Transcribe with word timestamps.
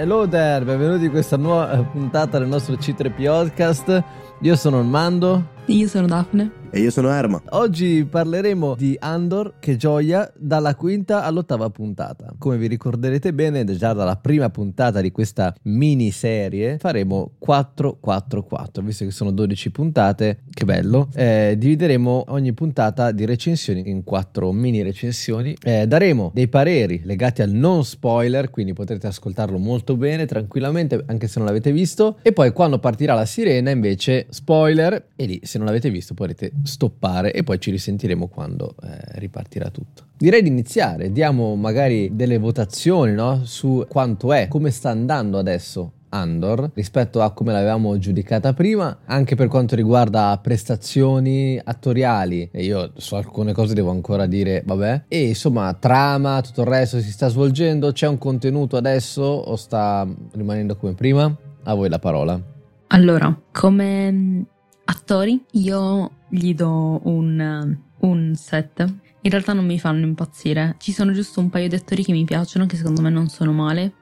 Hello 0.00 0.26
there, 0.26 0.64
benvenuti 0.64 1.04
in 1.04 1.10
questa 1.10 1.36
nuova 1.36 1.76
puntata 1.82 2.38
del 2.38 2.48
nostro 2.48 2.74
C3 2.74 3.12
Podcast. 3.14 4.02
Io 4.40 4.56
sono 4.56 4.78
Armando. 4.78 5.48
Io 5.66 5.86
sono 5.88 6.06
Daphne. 6.06 6.59
E 6.72 6.78
io 6.78 6.90
sono 6.92 7.10
Erma. 7.10 7.42
Oggi 7.48 8.06
parleremo 8.08 8.76
di 8.76 8.96
Andor, 9.00 9.54
che 9.58 9.74
gioia, 9.74 10.32
dalla 10.36 10.76
quinta 10.76 11.24
all'ottava 11.24 11.68
puntata. 11.68 12.32
Come 12.38 12.58
vi 12.58 12.68
ricorderete 12.68 13.34
bene, 13.34 13.64
già 13.64 13.92
dalla 13.92 14.14
prima 14.14 14.50
puntata 14.50 15.00
di 15.00 15.10
questa 15.10 15.52
miniserie 15.62 16.78
faremo 16.78 17.32
4-4-4, 17.44 18.82
visto 18.82 19.04
che 19.04 19.10
sono 19.10 19.32
12 19.32 19.70
puntate, 19.72 20.42
che 20.48 20.64
bello. 20.64 21.08
Eh, 21.12 21.56
divideremo 21.58 22.26
ogni 22.28 22.52
puntata 22.52 23.10
di 23.10 23.24
recensioni 23.24 23.90
in 23.90 24.04
4 24.04 24.52
mini 24.52 24.82
recensioni. 24.82 25.56
Eh, 25.60 25.88
daremo 25.88 26.30
dei 26.32 26.46
pareri 26.46 27.00
legati 27.02 27.42
al 27.42 27.50
non 27.50 27.84
spoiler, 27.84 28.48
quindi 28.50 28.74
potrete 28.74 29.08
ascoltarlo 29.08 29.58
molto 29.58 29.96
bene, 29.96 30.24
tranquillamente, 30.24 31.02
anche 31.06 31.26
se 31.26 31.40
non 31.40 31.48
l'avete 31.48 31.72
visto. 31.72 32.18
E 32.22 32.32
poi 32.32 32.52
quando 32.52 32.78
partirà 32.78 33.14
la 33.14 33.26
sirena, 33.26 33.70
invece, 33.70 34.26
spoiler, 34.30 35.08
e 35.16 35.24
lì 35.24 35.40
se 35.42 35.58
non 35.58 35.66
l'avete 35.66 35.90
visto 35.90 36.14
potrete 36.14 36.52
stoppare 36.64 37.32
e 37.32 37.42
poi 37.42 37.60
ci 37.60 37.70
risentiremo 37.70 38.28
quando 38.28 38.74
eh, 38.82 39.18
ripartirà 39.18 39.70
tutto. 39.70 40.04
Direi 40.16 40.42
di 40.42 40.48
iniziare, 40.48 41.12
diamo 41.12 41.54
magari 41.56 42.14
delle 42.14 42.38
votazioni 42.38 43.12
no? 43.12 43.42
su 43.44 43.84
quanto 43.88 44.32
è, 44.32 44.48
come 44.48 44.70
sta 44.70 44.90
andando 44.90 45.38
adesso 45.38 45.92
Andor 46.10 46.72
rispetto 46.74 47.22
a 47.22 47.32
come 47.32 47.52
l'avevamo 47.52 47.96
giudicata 47.98 48.52
prima, 48.52 48.98
anche 49.06 49.34
per 49.34 49.48
quanto 49.48 49.76
riguarda 49.76 50.38
prestazioni 50.42 51.60
attoriali. 51.62 52.48
E 52.52 52.64
io 52.64 52.92
su 52.96 53.14
alcune 53.14 53.52
cose 53.52 53.74
devo 53.74 53.90
ancora 53.90 54.26
dire 54.26 54.62
vabbè. 54.64 55.04
E 55.08 55.28
insomma, 55.28 55.72
trama, 55.74 56.40
tutto 56.40 56.62
il 56.62 56.66
resto 56.66 57.00
si 57.00 57.10
sta 57.10 57.28
svolgendo. 57.28 57.92
C'è 57.92 58.06
un 58.06 58.18
contenuto 58.18 58.76
adesso 58.76 59.22
o 59.22 59.56
sta 59.56 60.06
rimanendo 60.32 60.76
come 60.76 60.94
prima? 60.94 61.34
A 61.64 61.74
voi 61.74 61.88
la 61.88 61.98
parola. 61.98 62.40
Allora, 62.88 63.40
come 63.52 64.46
attori, 64.90 65.42
io 65.52 66.10
gli 66.28 66.54
do 66.54 67.00
un, 67.04 67.76
un 68.00 68.34
set. 68.34 68.80
In 69.22 69.30
realtà 69.30 69.52
non 69.52 69.64
mi 69.66 69.78
fanno 69.78 70.04
impazzire. 70.04 70.76
Ci 70.78 70.92
sono 70.92 71.12
giusto 71.12 71.40
un 71.40 71.50
paio 71.50 71.68
di 71.68 71.74
attori 71.76 72.04
che 72.04 72.12
mi 72.12 72.24
piacciono, 72.24 72.66
che 72.66 72.76
secondo 72.76 73.00
me 73.00 73.10
non 73.10 73.28
sono 73.28 73.52
male, 73.52 73.92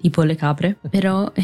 tipo 0.00 0.22
le 0.22 0.34
capre. 0.34 0.76
Però 0.90 1.30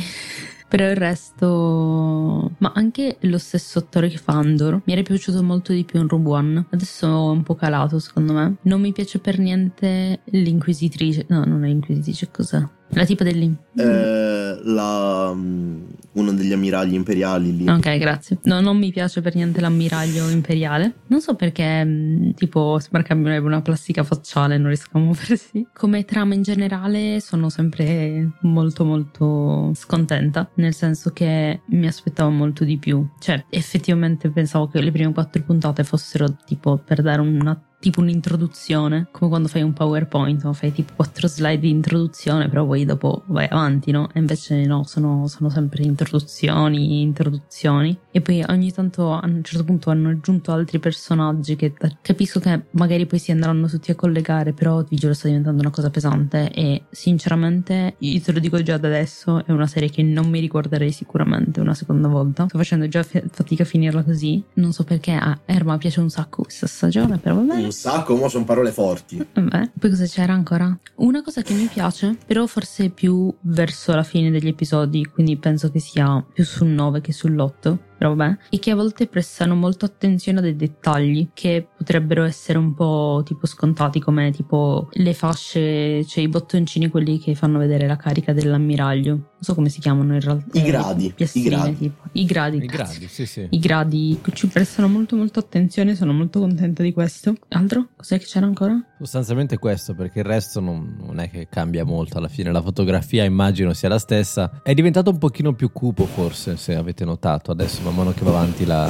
però 0.71 0.89
il 0.89 0.97
resto, 0.97 2.53
ma 2.59 2.73
anche 2.77 3.17
lo 3.23 3.39
stesso 3.39 3.81
attore 3.81 4.09
che 4.09 4.19
fa 4.19 4.35
Andor, 4.35 4.83
mi 4.85 4.93
era 4.93 5.03
piaciuto 5.03 5.43
molto 5.43 5.73
di 5.73 5.85
più 5.85 5.99
in 5.99 6.07
Rogue 6.07 6.33
One. 6.33 6.67
Adesso 6.71 7.07
è 7.09 7.31
un 7.33 7.43
po' 7.43 7.57
calato 7.57 7.99
secondo 7.99 8.35
me. 8.35 8.55
Non 8.63 8.81
mi 8.81 8.93
piace 8.93 9.19
per 9.19 9.41
niente 9.41 10.21
l'inquisitrice. 10.27 11.27
No, 11.29 11.45
non 11.45 11.65
è 11.65 11.67
l'inquisitrice, 11.67 12.31
cos'è? 12.31 12.65
La 12.91 13.05
tipa 13.05 13.25
dell'im... 13.25 13.57
Eh, 13.75 14.61
la, 14.63 15.31
um, 15.33 15.87
uno 16.13 16.33
degli 16.33 16.53
ammiragli 16.53 16.95
imperiali 16.95 17.57
lì. 17.57 17.69
Ok, 17.69 17.97
grazie. 17.99 18.39
No, 18.45 18.61
non 18.61 18.77
mi 18.77 18.91
piace 18.91 19.21
per 19.21 19.35
niente 19.35 19.61
l'ammiraglio 19.61 20.29
imperiale. 20.29 20.95
Non 21.07 21.21
so 21.21 21.35
perché, 21.35 21.85
mm, 21.85 22.31
tipo, 22.33 22.79
sembra 22.81 23.03
che 23.03 23.13
abbia 23.13 23.41
una 23.41 23.63
plastica 23.63 24.03
facciale, 24.03 24.57
non 24.59 24.69
riesco 24.69 24.97
a 24.97 25.01
muoversi. 25.01 25.67
Come 25.73 26.05
trama 26.05 26.35
in 26.35 26.43
generale 26.43 27.21
sono 27.21 27.49
sempre 27.49 28.33
molto 28.43 28.85
molto 28.85 29.73
scontenta, 29.75 30.51
nel 30.55 30.75
senso 30.75 31.11
che 31.11 31.61
mi 31.67 31.87
aspettavo 31.87 32.31
molto 32.31 32.65
di 32.65 32.79
più. 32.79 33.07
Cioè, 33.19 33.45
effettivamente 33.49 34.31
pensavo 34.31 34.69
che 34.69 34.81
le 34.81 34.91
prime 34.91 35.13
quattro 35.13 35.43
puntate 35.43 35.85
fossero 35.85 36.37
tipo 36.45 36.79
per 36.79 37.03
dare 37.03 37.21
una 37.21 37.59
tipo 37.81 38.01
un'introduzione, 38.01 39.09
come 39.11 39.31
quando 39.31 39.49
fai 39.49 39.63
un 39.63 39.73
PowerPoint, 39.73 40.45
no? 40.45 40.53
fai 40.53 40.71
tipo 40.71 40.93
quattro 40.95 41.27
slide 41.27 41.61
di 41.61 41.71
introduzione, 41.71 42.49
però 42.49 42.67
poi 42.67 42.85
dopo 42.85 43.23
vai 43.27 43.47
avanti, 43.49 43.91
no? 43.91 44.11
E 44.13 44.19
invece 44.19 44.67
no, 44.67 44.85
sono, 44.85 45.27
sono 45.27 45.49
sempre 45.49 45.83
introduzioni, 45.83 47.01
introduzioni. 47.01 47.97
E 48.11 48.21
poi 48.21 48.45
ogni 48.47 48.71
tanto 48.71 49.13
a 49.13 49.25
un 49.25 49.43
certo 49.43 49.65
punto 49.65 49.91
hanno 49.91 50.11
aggiunto 50.11 50.53
altri 50.53 50.79
personaggi 50.79 51.57
che 51.57 51.73
capisco 52.03 52.39
che 52.39 52.67
magari 52.73 53.07
poi 53.07 53.19
si 53.19 53.31
andranno 53.31 53.67
tutti 53.67 53.91
a 53.91 53.95
collegare, 53.95 54.53
però 54.53 54.85
vi 54.87 54.97
giuro 54.97 55.15
sta 55.15 55.29
diventando 55.29 55.63
una 55.63 55.71
cosa 55.71 55.89
pesante 55.89 56.51
e 56.53 56.83
sinceramente 56.91 57.95
io 57.99 58.21
te 58.21 58.33
lo 58.33 58.41
dico 58.41 58.63
già 58.63 58.77
da 58.77 58.89
adesso, 58.89 59.45
è 59.47 59.53
una 59.53 59.67
serie 59.67 59.89
che 59.89 60.03
non 60.03 60.29
mi 60.29 60.41
riguarderei 60.41 60.93
sicuramente 60.93 61.61
una 61.61 61.75
seconda 61.75 62.09
volta. 62.09 62.47
Sto 62.47 62.59
facendo 62.59 62.87
già 62.89 63.03
fatica 63.03 63.63
a 63.63 63.67
finirla 63.67 64.03
così, 64.03 64.43
non 64.55 64.73
so 64.73 64.85
perché 64.85 65.13
a 65.13 65.39
Erma 65.47 65.79
piace 65.79 66.01
un 66.01 66.11
sacco 66.11 66.43
questa 66.43 66.67
stagione, 66.67 67.17
però 67.17 67.37
va 67.37 67.43
bene 67.43 67.70
un 67.71 67.73
sacco, 67.73 68.17
ma 68.17 68.29
sono 68.29 68.45
parole 68.45 68.73
forti. 68.73 69.25
Vabbè, 69.33 69.71
poi 69.79 69.91
cosa 69.91 70.05
c'era 70.05 70.33
ancora? 70.33 70.77
Una 70.97 71.23
cosa 71.23 71.43
che 71.43 71.55
mi 71.55 71.67
piace, 71.67 72.17
però 72.27 72.47
forse 72.47 72.91
più 72.91 73.33
verso 73.43 73.95
la 73.95 74.03
fine 74.03 74.31
degli 74.31 74.49
episodi, 74.49 75.07
quindi 75.07 75.37
penso 75.37 75.71
che 75.71 75.79
sia 75.79 76.23
più 76.33 76.45
sul 76.45 76.69
9 76.69 77.01
che 77.01 77.13
sull'8 77.13 77.89
vabbè, 78.09 78.37
e 78.51 78.59
che 78.59 78.71
a 78.71 78.75
volte 78.75 79.07
prestano 79.07 79.55
molto 79.55 79.85
attenzione 79.85 80.39
a 80.39 80.43
dei 80.43 80.57
dettagli 80.57 81.29
che 81.35 81.67
potrebbero 81.77 82.25
essere 82.25 82.59
un 82.59 82.75
po' 82.75 83.23
tipo 83.25 83.47
scontati, 83.47 84.01
come 84.01 84.31
tipo 84.31 84.89
le 84.93 85.15
fasce, 85.15 86.05
cioè 86.05 86.25
i 86.25 86.29
bottoncini, 86.29 86.89
quelli 86.89 87.19
che 87.19 87.35
fanno 87.35 87.59
vedere 87.59 87.87
la 87.87 87.97
carica 87.97 88.33
dell'ammiraglio. 88.33 89.13
Non 89.13 89.49
so 89.49 89.55
come 89.55 89.69
si 89.69 89.81
chiamano 89.81 90.15
in 90.15 90.21
realtà. 90.21 90.59
I 90.59 90.63
gradi. 90.63 91.15
I 91.17 91.43
gradi. 91.43 91.77
Tipo. 91.77 92.03
I 92.13 92.25
gradi. 92.25 92.57
I 92.57 92.67
gradi, 92.67 93.09
sì, 93.09 93.27
sì. 93.27 93.47
I 93.49 93.59
gradi 93.59 94.21
ci 94.33 94.47
prestano 94.49 94.89
molto 94.89 95.17
molto 95.17 95.39
attenzione, 95.39 95.95
sono 95.95 96.13
molto 96.13 96.41
contenta 96.41 96.83
di 96.83 96.93
questo. 96.93 97.35
Altro? 97.49 97.89
Cos'è 97.97 98.19
che 98.19 98.27
c'era 98.27 98.47
ancora? 98.47 98.79
Sostanzialmente 98.99 99.59
questo, 99.59 99.95
perché 99.95 100.21
il 100.21 100.27
resto 100.27 100.61
non, 100.61 100.97
non, 101.01 101.21
è 101.21 101.31
che 101.31 101.49
cambia 101.49 101.85
molto 101.85 102.19
alla 102.19 102.29
fine. 102.29 102.53
La 102.53 102.63
fotografia 102.63 103.25
immagino 103.25 103.73
sia 103.73 103.89
la 103.89 103.99
stessa. 103.99 104.61
È 104.63 104.75
diventato 104.75 105.11
un 105.11 105.19
pochino 105.19 105.55
più 105.55 105.73
cupo 105.73 106.05
forse, 106.05 106.57
se 106.57 106.75
avete 106.75 107.05
notato. 107.05 107.51
Adesso 107.51 107.81
man 107.91 108.05
mano 108.05 108.13
che 108.13 108.25
va 108.25 108.31
avanti 108.31 108.65
la, 108.65 108.89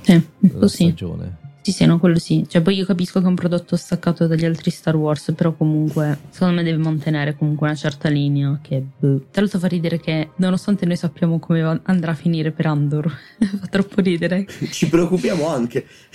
sì, 0.00 0.22
la 0.40 0.68
stagione. 0.68 1.42
Sì, 1.64 1.72
sì, 1.72 1.86
no, 1.86 1.98
quello 1.98 2.18
sì. 2.18 2.44
Cioè, 2.46 2.60
poi 2.60 2.76
io 2.76 2.84
capisco 2.84 3.20
che 3.20 3.24
è 3.24 3.28
un 3.28 3.34
prodotto 3.34 3.74
staccato 3.76 4.26
dagli 4.26 4.44
altri 4.44 4.70
Star 4.70 4.96
Wars, 4.96 5.32
però 5.34 5.54
comunque, 5.54 6.18
secondo 6.28 6.56
me 6.56 6.62
deve 6.62 6.76
mantenere 6.76 7.36
comunque 7.36 7.68
una 7.68 7.76
certa 7.76 8.10
linea 8.10 8.58
che... 8.60 8.84
Boh. 8.98 9.28
Tra 9.30 9.40
l'altro 9.40 9.58
fa 9.58 9.66
ridere 9.66 9.98
che, 9.98 10.28
nonostante 10.36 10.84
noi 10.84 10.96
sappiamo 10.96 11.38
come 11.38 11.80
andrà 11.84 12.10
a 12.10 12.14
finire 12.14 12.50
per 12.50 12.66
Andor, 12.66 13.08
fa 13.38 13.66
troppo 13.70 14.02
ridere. 14.02 14.46
Ci 14.70 14.90
preoccupiamo 14.90 15.48
anche. 15.48 15.86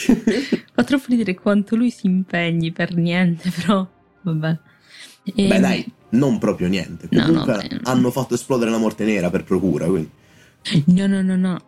fa 0.72 0.84
troppo 0.84 1.06
ridere 1.08 1.34
quanto 1.34 1.76
lui 1.76 1.90
si 1.90 2.06
impegni 2.06 2.72
per 2.72 2.96
niente, 2.96 3.50
però, 3.50 3.88
vabbè. 4.22 4.60
E... 5.24 5.48
Beh 5.48 5.60
dai, 5.60 5.92
non 6.10 6.38
proprio 6.38 6.68
niente. 6.68 7.08
Comunque 7.08 7.34
no, 7.34 7.62
no, 7.62 7.68
beh, 7.68 7.80
hanno 7.86 8.12
fatto 8.12 8.36
esplodere 8.36 8.70
la 8.70 8.78
morte 8.78 9.04
nera 9.04 9.32
per 9.32 9.44
procura, 9.46 9.88
quindi... 9.88 10.12
No, 10.86 11.08
no, 11.08 11.22
no, 11.22 11.36
no. 11.36 11.60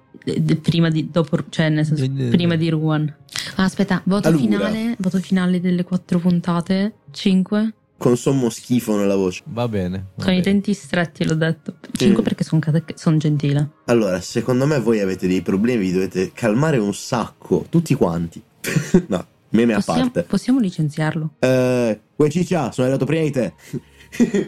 Prima 0.61 0.89
di, 0.89 1.09
dopo, 1.09 1.37
cioè 1.49 1.69
nel 1.69 1.85
senso, 1.85 2.09
prima 2.29 2.55
di 2.55 2.69
Ruan. 2.69 3.13
Ah, 3.55 3.63
aspetta, 3.63 4.01
voto 4.05 4.27
allora. 4.27 4.43
finale, 4.43 4.95
voto 4.99 5.17
finale 5.19 5.59
delle 5.59 5.83
quattro 5.83 6.19
puntate, 6.19 6.93
5. 7.11 7.73
Con 7.97 8.17
sommo 8.17 8.49
schifo 8.49 8.97
nella 8.97 9.15
voce. 9.15 9.43
Va 9.45 9.67
bene. 9.67 9.97
Va 10.15 10.23
Con 10.23 10.25
bene. 10.25 10.37
i 10.37 10.41
denti 10.41 10.73
stretti 10.73 11.25
l'ho 11.25 11.35
detto. 11.35 11.75
5 11.91 12.21
mm. 12.21 12.23
perché 12.23 12.43
sono 12.43 12.61
son 12.95 13.17
gentile. 13.17 13.69
Allora, 13.85 14.19
secondo 14.21 14.65
me 14.65 14.79
voi 14.79 14.99
avete 14.99 15.27
dei 15.27 15.41
problemi, 15.41 15.85
vi 15.85 15.93
dovete 15.93 16.31
calmare 16.33 16.77
un 16.77 16.93
sacco, 16.93 17.65
tutti 17.69 17.93
quanti. 17.93 18.41
no, 19.07 19.25
meme 19.49 19.73
possiamo, 19.75 19.99
a 19.99 20.03
parte. 20.03 20.23
Possiamo 20.23 20.59
licenziarlo? 20.59 21.33
Eh, 21.39 21.99
ciccia, 22.29 22.71
sono 22.71 22.87
arrivato 22.87 23.05
prima 23.05 23.23
di 23.23 23.31
te. 23.31 23.53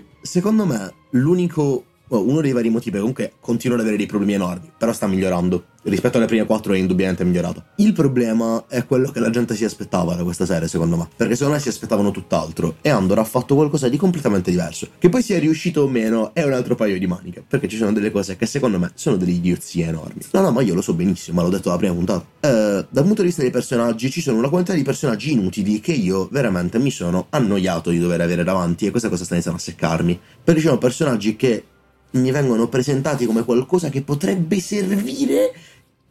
secondo 0.22 0.66
me 0.66 0.94
l'unico 1.12 1.86
uno 2.22 2.42
dei 2.42 2.52
vari 2.52 2.70
motivi, 2.70 2.98
comunque 2.98 3.34
continua 3.40 3.76
ad 3.76 3.82
avere 3.82 3.98
dei 3.98 4.06
problemi 4.06 4.34
enormi, 4.34 4.72
però 4.78 4.94
sta 4.94 5.08
migliorando. 5.08 5.66
Rispetto 5.84 6.18
alle 6.18 6.28
prime 6.28 6.46
quattro 6.46 6.72
è 6.74 6.78
indubbiamente 6.78 7.26
migliorato. 7.26 7.66
Il 7.76 7.92
problema 7.92 8.66
è 8.70 8.86
quello 8.86 9.12
che 9.12 9.20
la 9.20 9.30
gente 9.30 9.54
si 9.54 9.66
aspettava 9.66 10.16
da 10.16 10.24
questa 10.24 10.46
serie, 10.46 10.70
secondo 10.70 10.96
me. 10.96 11.10
Perché 11.14 11.34
secondo 11.34 11.56
me 11.56 11.60
si 11.60 11.68
aspettavano 11.68 12.12
tutt'altro. 12.12 12.78
E 12.82 12.90
Andor 12.90 13.20
ha 13.20 13.24
fatto 13.26 13.56
qualcosa 13.56 13.90
di 13.90 13.98
completamente 13.98 14.50
diverso. 14.50 14.88
Che 14.98 15.10
poi 15.10 15.22
sia 15.22 15.38
riuscito 15.40 15.82
o 15.82 15.90
meno 15.90 16.34
è 16.34 16.44
un 16.44 16.54
altro 16.54 16.76
paio 16.76 16.98
di 16.98 17.06
maniche. 17.06 17.44
Perché 17.46 17.68
ci 17.68 17.76
sono 17.76 17.92
delle 17.92 18.12
cose 18.12 18.38
che 18.38 18.46
secondo 18.46 18.80
me 18.80 18.92
sono 18.96 19.18
delle 19.18 19.32
idiozie 19.32 19.88
enormi. 19.88 20.22
No, 20.32 20.40
no, 20.40 20.52
ma 20.52 20.62
io 20.62 20.74
lo 20.74 20.82
so 20.82 20.94
benissimo, 20.94 21.42
l'ho 21.42 21.50
detto 21.50 21.68
alla 21.68 21.78
prima 21.78 21.94
puntata. 21.94 22.26
Eh, 22.40 22.86
dal 22.90 23.04
punto 23.04 23.22
di 23.22 23.28
vista 23.28 23.42
dei 23.42 23.52
personaggi, 23.52 24.10
ci 24.10 24.22
sono 24.22 24.38
una 24.38 24.50
quantità 24.50 24.76
di 24.78 24.84
personaggi 24.84 25.34
inutili 25.34 25.82
che 25.82 25.92
io 25.92 26.30
veramente 26.32 26.80
mi 26.80 26.92
sono 26.92 27.28
annoiato 27.30 27.90
di 27.90 28.00
dover 28.00 28.22
avere 28.22 28.46
davanti. 28.46 28.86
E 28.86 28.90
questa 28.92 29.10
cosa 29.10 29.26
sta 29.26 29.34
iniziando 29.34 29.60
a 29.60 29.64
seccarmi. 29.64 30.18
Perché 30.42 30.62
ci 30.62 30.68
sono 30.68 30.78
personaggi 30.78 31.36
che 31.36 31.66
mi 32.14 32.32
vengono 32.32 32.68
presentati 32.68 33.26
come 33.26 33.44
qualcosa 33.44 33.90
che 33.90 34.02
potrebbe 34.02 34.60
servire 34.60 35.54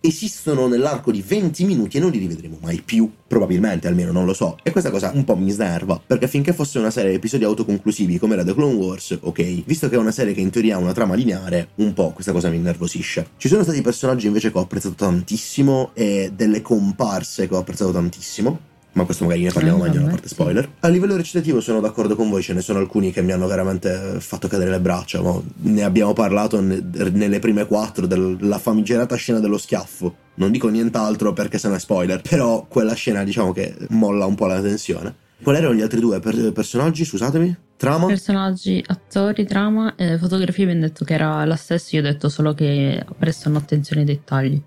esistono 0.03 0.67
nell'arco 0.67 1.13
di 1.13 1.23
20 1.23 1.65
minuti 1.65 1.97
e 1.97 2.01
non 2.01 2.11
li 2.11 2.19
rivedremo 2.19 2.59
mai 2.61 2.83
più, 2.85 3.11
probabilmente 3.27 3.87
almeno, 3.87 4.11
non 4.11 4.25
lo 4.25 4.35
so. 4.35 4.59
E 4.63 4.73
questa 4.73 4.91
cosa 4.91 5.13
un 5.15 5.25
po' 5.25 5.37
mi 5.37 5.51
snerva, 5.51 6.01
perché 6.05 6.27
finché 6.27 6.53
fosse 6.53 6.79
una 6.79 6.91
serie 6.91 7.11
di 7.11 7.17
episodi 7.17 7.45
autoconclusivi 7.45 8.19
come 8.19 8.35
era 8.35 8.45
The 8.45 8.53
Clone 8.53 8.75
Wars, 8.75 9.17
ok, 9.21 9.63
visto 9.65 9.89
che 9.89 9.95
è 9.95 9.99
una 9.99 10.11
serie 10.11 10.35
che 10.35 10.41
in 10.41 10.51
teoria 10.51 10.77
ha 10.77 10.79
una 10.79 10.93
trama 10.93 11.15
lineare, 11.15 11.69
un 11.77 11.93
po' 11.93 12.11
questa 12.11 12.33
cosa 12.33 12.51
mi 12.51 12.57
innervosisce. 12.57 13.29
Ci 13.37 13.49
sono 13.49 13.63
stati 13.63 13.81
personaggi 13.81 14.27
invece 14.27 14.51
che 14.51 14.59
ho 14.59 14.63
apprezzato 14.63 14.95
tantissimo 14.97 15.91
e 15.95 16.33
delle 16.35 16.63
comparse 16.63 17.47
che 17.47 17.55
ho 17.55 17.59
apprezzato 17.59 17.93
tantissimo 17.93 18.71
ma 18.93 19.05
questo 19.05 19.25
magari 19.25 19.43
ne 19.45 19.51
parliamo 19.53 19.79
Eh, 19.85 19.89
meglio 19.89 20.01
nella 20.01 20.11
parte 20.13 20.29
spoiler. 20.29 20.69
A 20.81 20.89
livello 20.89 21.17
recitativo 21.17 21.61
sono 21.61 21.81
d'accordo 21.81 22.15
con 22.17 22.29
voi, 22.31 22.43
ce 22.43 22.53
ne 22.53 22.61
sono 22.61 22.79
alcuni 22.79 23.11
che 23.13 23.23
mi 23.23 23.33
hanno 23.33 23.47
veramente 23.47 24.17
fatto 24.19 24.49
cadere 24.49 24.71
le 24.71 24.81
braccia, 24.81 25.23
ma 25.23 25.41
ne 25.63 25.83
abbiamo 25.83 26.13
parlato 26.13 26.61
ne- 26.61 26.83
nelle 27.13 27.39
prime 27.39 27.67
quattro 27.67 28.07
della 28.07 28.59
famigerata 28.59 29.17
scena 29.17 29.39
dello 29.41 29.59
schiaffo. 29.59 30.15
Non 30.35 30.51
dico 30.51 30.69
nient'altro 30.69 31.33
perché 31.33 31.59
se 31.59 31.69
ne 31.69 31.77
è 31.77 31.79
spoiler, 31.79 32.21
però 32.21 32.65
quella 32.69 32.95
scena 32.95 33.25
diciamo 33.25 33.53
che 33.53 33.75
molla 33.91 34.27
un 34.27 34.35
po' 34.35 34.47
la 34.47 34.61
tensione. 34.61 35.15
Quali 35.43 35.59
erano 35.59 35.75
gli 35.75 35.81
altri 35.83 35.99
due 35.99 36.21
per- 36.21 36.53
personaggi, 36.53 37.05
scusatemi? 37.05 37.57
Trama? 37.77 38.07
Personaggi, 38.07 38.83
attori, 38.87 39.45
trama 39.45 39.97
e 39.97 40.17
fotografia 40.17 40.63
abbiamo 40.65 40.83
detto 40.83 41.05
che 41.05 41.15
era 41.15 41.45
la 41.45 41.57
stessa, 41.57 41.97
io 41.97 42.03
ho 42.03 42.05
detto 42.05 42.29
solo 42.29 42.55
che 42.55 43.05
prestano 43.19 43.59
attenzione 43.59 44.03
ai 44.03 44.07
dettagli. 44.07 44.63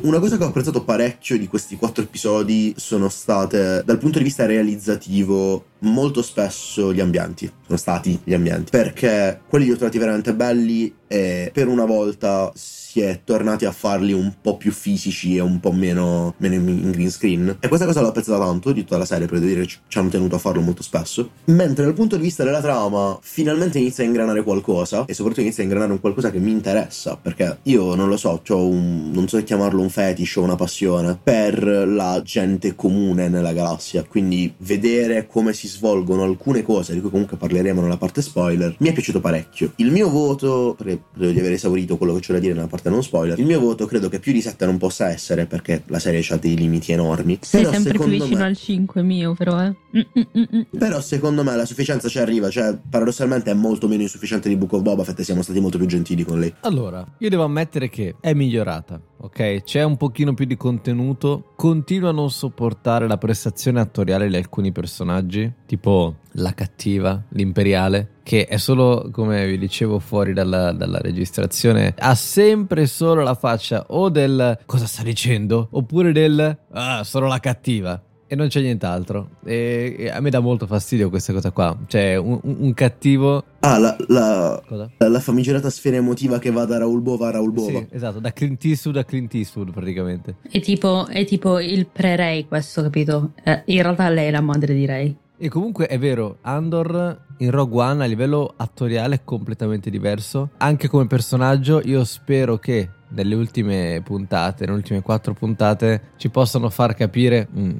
Una 0.00 0.18
cosa 0.18 0.38
che 0.38 0.44
ho 0.44 0.46
apprezzato 0.46 0.82
parecchio 0.82 1.36
di 1.36 1.46
questi 1.46 1.76
quattro 1.76 2.02
episodi 2.02 2.72
sono 2.78 3.10
state, 3.10 3.82
dal 3.84 3.98
punto 3.98 4.16
di 4.16 4.24
vista 4.24 4.46
realizzativo, 4.46 5.64
molto 5.80 6.22
spesso 6.22 6.90
gli 6.94 7.00
ambienti. 7.00 7.52
Sono 7.66 7.76
stati 7.76 8.18
gli 8.24 8.32
ambienti. 8.32 8.70
Perché 8.70 9.42
quelli 9.46 9.66
li 9.66 9.72
ho 9.72 9.76
trovati 9.76 9.98
veramente 9.98 10.32
belli 10.32 10.94
e 11.06 11.50
per 11.52 11.68
una 11.68 11.84
volta 11.84 12.50
si 12.54 12.87
è 13.00 13.20
tornati 13.24 13.64
a 13.64 13.72
farli 13.72 14.12
un 14.12 14.34
po' 14.40 14.56
più 14.56 14.72
fisici 14.72 15.36
e 15.36 15.40
un 15.40 15.60
po' 15.60 15.72
meno, 15.72 16.34
meno 16.38 16.54
in 16.54 16.90
green 16.90 17.10
screen. 17.10 17.56
E 17.60 17.68
questa 17.68 17.86
cosa 17.86 18.00
l'ho 18.00 18.08
apprezzata 18.08 18.44
tanto 18.44 18.72
di 18.72 18.82
tutta 18.82 18.98
la 18.98 19.04
serie, 19.04 19.26
per 19.26 19.40
dire 19.40 19.66
ci 19.66 19.78
hanno 19.94 20.08
tenuto 20.08 20.36
a 20.36 20.38
farlo 20.38 20.60
molto 20.60 20.82
spesso. 20.82 21.30
Mentre 21.46 21.84
dal 21.84 21.94
punto 21.94 22.16
di 22.16 22.22
vista 22.22 22.44
della 22.44 22.60
trama, 22.60 23.18
finalmente 23.22 23.78
inizia 23.78 24.04
a 24.04 24.06
ingranare 24.06 24.42
qualcosa 24.42 25.04
e 25.06 25.14
soprattutto 25.14 25.42
inizia 25.42 25.62
a 25.62 25.66
ingranare 25.66 25.92
un 25.92 26.00
qualcosa 26.00 26.30
che 26.30 26.38
mi 26.38 26.50
interessa. 26.50 27.16
Perché 27.20 27.58
io 27.62 27.94
non 27.94 28.08
lo 28.08 28.16
so, 28.16 28.40
un, 28.48 29.10
non 29.12 29.28
so 29.28 29.42
chiamarlo 29.42 29.80
un 29.80 29.90
fetish 29.90 30.36
o 30.36 30.42
una 30.42 30.56
passione 30.56 31.18
per 31.22 31.62
la 31.62 32.20
gente 32.22 32.74
comune 32.74 33.28
nella 33.28 33.52
galassia. 33.52 34.04
Quindi 34.04 34.52
vedere 34.58 35.26
come 35.26 35.52
si 35.52 35.68
svolgono 35.68 36.22
alcune 36.22 36.62
cose, 36.62 36.92
di 36.92 37.00
cui 37.00 37.10
comunque 37.10 37.36
parleremo 37.36 37.80
nella 37.80 37.96
parte 37.96 38.22
spoiler, 38.22 38.74
mi 38.78 38.88
è 38.88 38.92
piaciuto 38.92 39.20
parecchio. 39.20 39.72
Il 39.76 39.90
mio 39.90 40.08
voto, 40.10 40.74
perché 40.76 41.02
credo 41.14 41.32
di 41.32 41.38
aver 41.38 41.52
esaurito 41.52 41.96
quello 41.96 42.14
che 42.14 42.20
c'è 42.20 42.32
da 42.32 42.38
dire 42.38 42.54
nella 42.54 42.66
parte 42.66 42.87
non 42.88 43.02
spoiler, 43.02 43.38
il 43.38 43.46
mio 43.46 43.60
voto 43.60 43.86
credo 43.86 44.08
che 44.08 44.18
più 44.20 44.32
di 44.32 44.40
7 44.40 44.64
non 44.66 44.78
possa 44.78 45.10
essere 45.10 45.46
perché 45.46 45.82
la 45.86 45.98
serie 45.98 46.24
ha 46.28 46.36
dei 46.36 46.56
limiti 46.56 46.92
enormi. 46.92 47.38
Sei 47.40 47.62
Però 47.62 47.72
sempre 47.72 47.92
più 47.92 48.04
vicino 48.06 48.38
me- 48.38 48.44
al 48.44 48.56
5 48.56 49.02
mio, 49.02 49.34
però, 49.34 49.62
eh. 49.62 49.74
Mm, 49.96 50.00
mm, 50.18 50.42
mm, 50.56 50.78
però 50.78 51.00
secondo 51.00 51.42
me 51.42 51.56
la 51.56 51.64
sufficienza 51.64 52.08
ci 52.08 52.18
arriva, 52.18 52.50
cioè 52.50 52.76
paradossalmente 52.88 53.50
è 53.50 53.54
molto 53.54 53.88
meno 53.88 54.02
insufficiente 54.02 54.48
di 54.48 54.56
Book 54.56 54.74
of 54.74 54.82
Boba 54.82 55.04
Fett 55.04 55.20
e 55.20 55.24
siamo 55.24 55.42
stati 55.42 55.60
molto 55.60 55.78
più 55.78 55.86
gentili 55.86 56.24
con 56.24 56.40
lei. 56.40 56.52
Allora, 56.60 57.06
io 57.18 57.28
devo 57.28 57.44
ammettere 57.44 57.88
che 57.88 58.16
è 58.20 58.32
migliorata, 58.34 59.00
ok? 59.20 59.62
C'è 59.62 59.82
un 59.82 59.96
pochino 59.96 60.34
più 60.34 60.44
di 60.44 60.56
contenuto. 60.56 61.52
Continuo 61.56 62.08
a 62.08 62.12
non 62.12 62.30
sopportare 62.30 63.06
la 63.06 63.18
prestazione 63.18 63.80
attoriale 63.80 64.28
di 64.28 64.36
alcuni 64.36 64.72
personaggi, 64.72 65.50
tipo 65.66 66.16
la 66.32 66.54
cattiva, 66.54 67.22
l'imperiale, 67.30 68.16
che 68.22 68.46
è 68.46 68.56
solo, 68.56 69.08
come 69.12 69.46
vi 69.46 69.58
dicevo, 69.58 69.98
fuori 69.98 70.32
dalla, 70.32 70.72
dalla 70.72 70.98
registrazione. 70.98 71.94
Ha 71.98 72.14
sempre 72.14 72.86
solo 72.86 73.22
la 73.22 73.34
faccia 73.34 73.86
o 73.88 74.08
del 74.08 74.58
cosa 74.66 74.86
sta 74.86 75.02
dicendo, 75.02 75.68
oppure 75.70 76.12
del 76.12 76.58
ah, 76.70 77.02
sono 77.04 77.26
la 77.26 77.40
cattiva. 77.40 78.00
E 78.30 78.36
non 78.36 78.48
c'è 78.48 78.60
nient'altro. 78.60 79.30
E, 79.42 79.96
e 79.98 80.10
a 80.10 80.20
me 80.20 80.28
dà 80.28 80.40
molto 80.40 80.66
fastidio 80.66 81.08
questa 81.08 81.32
cosa 81.32 81.50
qua. 81.50 81.74
Cioè, 81.86 82.16
un, 82.16 82.38
un- 82.42 82.74
cattivo. 82.74 83.42
Ah, 83.60 83.78
la, 83.78 83.96
la, 84.08 84.62
Cosa? 84.68 84.90
la 84.98 85.20
famigerata 85.20 85.70
sfera 85.70 85.96
emotiva 85.96 86.38
che 86.38 86.50
va 86.50 86.66
da 86.66 86.76
Raul 86.76 87.00
Bova 87.00 87.28
a 87.28 87.30
Raul 87.30 87.52
Bova. 87.52 87.78
Sì, 87.78 87.86
esatto, 87.90 88.20
da 88.20 88.32
Clint 88.34 88.62
Eastwood 88.66 88.98
a 88.98 89.04
Clint 89.04 89.32
Eastwood 89.32 89.72
praticamente. 89.72 90.36
È 90.42 90.60
tipo, 90.60 91.06
è 91.06 91.24
tipo 91.24 91.58
il 91.58 91.86
pre-Ray 91.86 92.46
questo, 92.46 92.82
capito? 92.82 93.32
Eh, 93.42 93.62
in 93.64 93.80
realtà 93.82 94.08
lei 94.10 94.26
è 94.28 94.30
la 94.30 94.42
madre 94.42 94.74
di 94.74 94.84
Ray. 94.84 95.16
E 95.38 95.48
comunque 95.48 95.86
è 95.86 95.98
vero, 95.98 96.38
Andor 96.42 97.26
in 97.38 97.50
Rogue 97.50 97.80
One 97.80 98.02
a 98.04 98.06
livello 98.06 98.52
attoriale 98.56 99.14
è 99.14 99.20
completamente 99.24 99.88
diverso. 99.88 100.50
Anche 100.58 100.88
come 100.88 101.06
personaggio, 101.06 101.80
io 101.82 102.04
spero 102.04 102.58
che 102.58 102.90
nelle 103.10 103.34
ultime 103.34 104.02
puntate, 104.04 104.64
nelle 104.64 104.76
ultime 104.78 105.00
quattro 105.00 105.34
puntate, 105.34 106.10
ci 106.16 106.28
possano 106.28 106.68
far 106.70 106.94
capire 106.94 107.48
mm, 107.56 107.70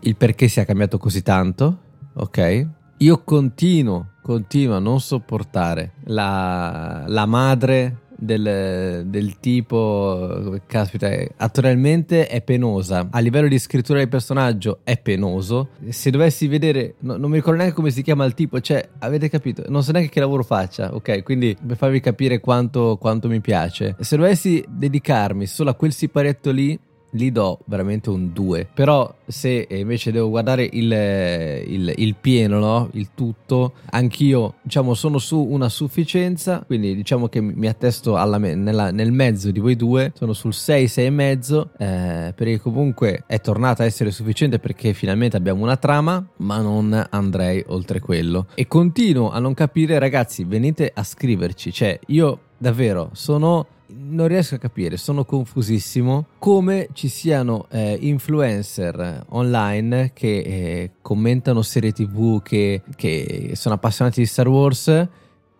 il 0.00 0.16
perché 0.16 0.48
sia 0.48 0.64
cambiato 0.64 0.98
così 0.98 1.22
tanto. 1.22 1.78
Ok? 2.14 2.66
Io 2.98 3.22
continuo, 3.24 4.12
continuo 4.22 4.76
a 4.76 4.78
non 4.78 5.00
sopportare 5.00 5.92
la, 6.04 7.04
la 7.06 7.26
madre 7.26 8.02
del, 8.22 9.04
del 9.06 9.40
tipo, 9.40 10.60
caspita, 10.66 11.08
attorialmente 11.36 12.28
è 12.28 12.40
penosa. 12.42 13.08
A 13.10 13.18
livello 13.18 13.48
di 13.48 13.58
scrittura 13.58 13.98
del 13.98 14.08
personaggio 14.08 14.80
è 14.84 14.96
penoso. 14.98 15.70
Se 15.88 16.10
dovessi 16.10 16.46
vedere, 16.46 16.94
no- 17.00 17.16
non 17.16 17.30
mi 17.30 17.36
ricordo 17.36 17.58
neanche 17.58 17.74
come 17.74 17.90
si 17.90 18.02
chiama 18.02 18.24
il 18.24 18.34
tipo, 18.34 18.60
cioè, 18.60 18.88
avete 19.00 19.28
capito? 19.28 19.64
Non 19.66 19.82
so 19.82 19.90
neanche 19.90 20.10
che 20.10 20.20
lavoro 20.20 20.44
faccia, 20.44 20.94
ok? 20.94 21.24
Quindi 21.24 21.56
per 21.66 21.76
farvi 21.76 21.98
capire 21.98 22.38
quanto, 22.38 22.96
quanto 23.00 23.28
mi 23.28 23.40
piace. 23.40 23.96
Se 23.98 24.16
dovessi 24.16 24.64
dedicarmi 24.68 25.46
solo 25.46 25.70
a 25.70 25.74
quel 25.74 25.92
siparetto 25.92 26.52
lì, 26.52 26.78
gli 27.14 27.30
do 27.30 27.58
veramente 27.66 28.08
un 28.10 28.32
2. 28.32 28.68
Però 28.72 29.14
se 29.26 29.66
eh, 29.68 29.78
invece 29.78 30.10
devo 30.12 30.30
guardare 30.30 30.66
il, 30.72 30.90
eh, 30.92 31.62
il- 31.66 31.92
il 31.94 32.14
pieno, 32.18 32.58
no? 32.58 32.88
Il 32.92 33.08
tutto, 33.14 33.74
anch'io 33.90 34.54
diciamo 34.62 34.94
sono 34.94 35.18
su 35.18 35.38
una 35.38 35.68
sufficienza, 35.68 36.62
quindi 36.66 36.94
diciamo 36.94 37.28
che 37.28 37.40
mi 37.42 37.66
attesto 37.68 38.16
alla 38.16 38.38
nella- 38.38 38.90
nel 38.90 39.12
mezzo 39.12 39.50
di 39.50 39.60
voi 39.60 39.76
due, 39.76 40.12
sono 40.16 40.32
sul 40.32 40.54
6, 40.54 40.88
6 40.88 41.06
e 41.06 41.10
mezzo, 41.10 41.70
eh, 41.78 42.32
perché 42.34 42.58
comunque 42.60 43.24
è 43.26 43.40
tornata 43.40 43.82
a 43.82 43.86
essere 43.86 44.10
sufficiente 44.10 44.58
perché 44.58 44.94
finalmente 44.94 45.36
abbiamo 45.36 45.62
una 45.62 45.76
trama, 45.76 46.24
ma 46.38 46.60
non 46.60 47.06
andrei 47.10 47.62
oltre 47.68 48.00
quello. 48.00 48.46
E 48.54 48.66
continuo 48.66 49.30
a 49.30 49.38
non 49.38 49.52
capire, 49.54 49.98
ragazzi, 49.98 50.44
venite 50.44 50.90
a 50.94 51.02
scriverci, 51.04 51.72
cioè 51.72 51.98
io 52.06 52.38
davvero 52.56 53.10
sono 53.12 53.66
non 54.12 54.28
riesco 54.28 54.54
a 54.54 54.58
capire, 54.58 54.96
sono 54.96 55.24
confusissimo 55.24 56.26
come 56.38 56.88
ci 56.92 57.08
siano 57.08 57.66
eh, 57.70 57.96
influencer 58.00 59.24
online 59.30 60.12
che 60.12 60.38
eh, 60.38 60.90
commentano 61.00 61.62
serie 61.62 61.92
tv 61.92 62.42
che, 62.42 62.82
che 62.94 63.52
sono 63.54 63.74
appassionati 63.74 64.20
di 64.20 64.26
Star 64.26 64.48
Wars 64.48 65.08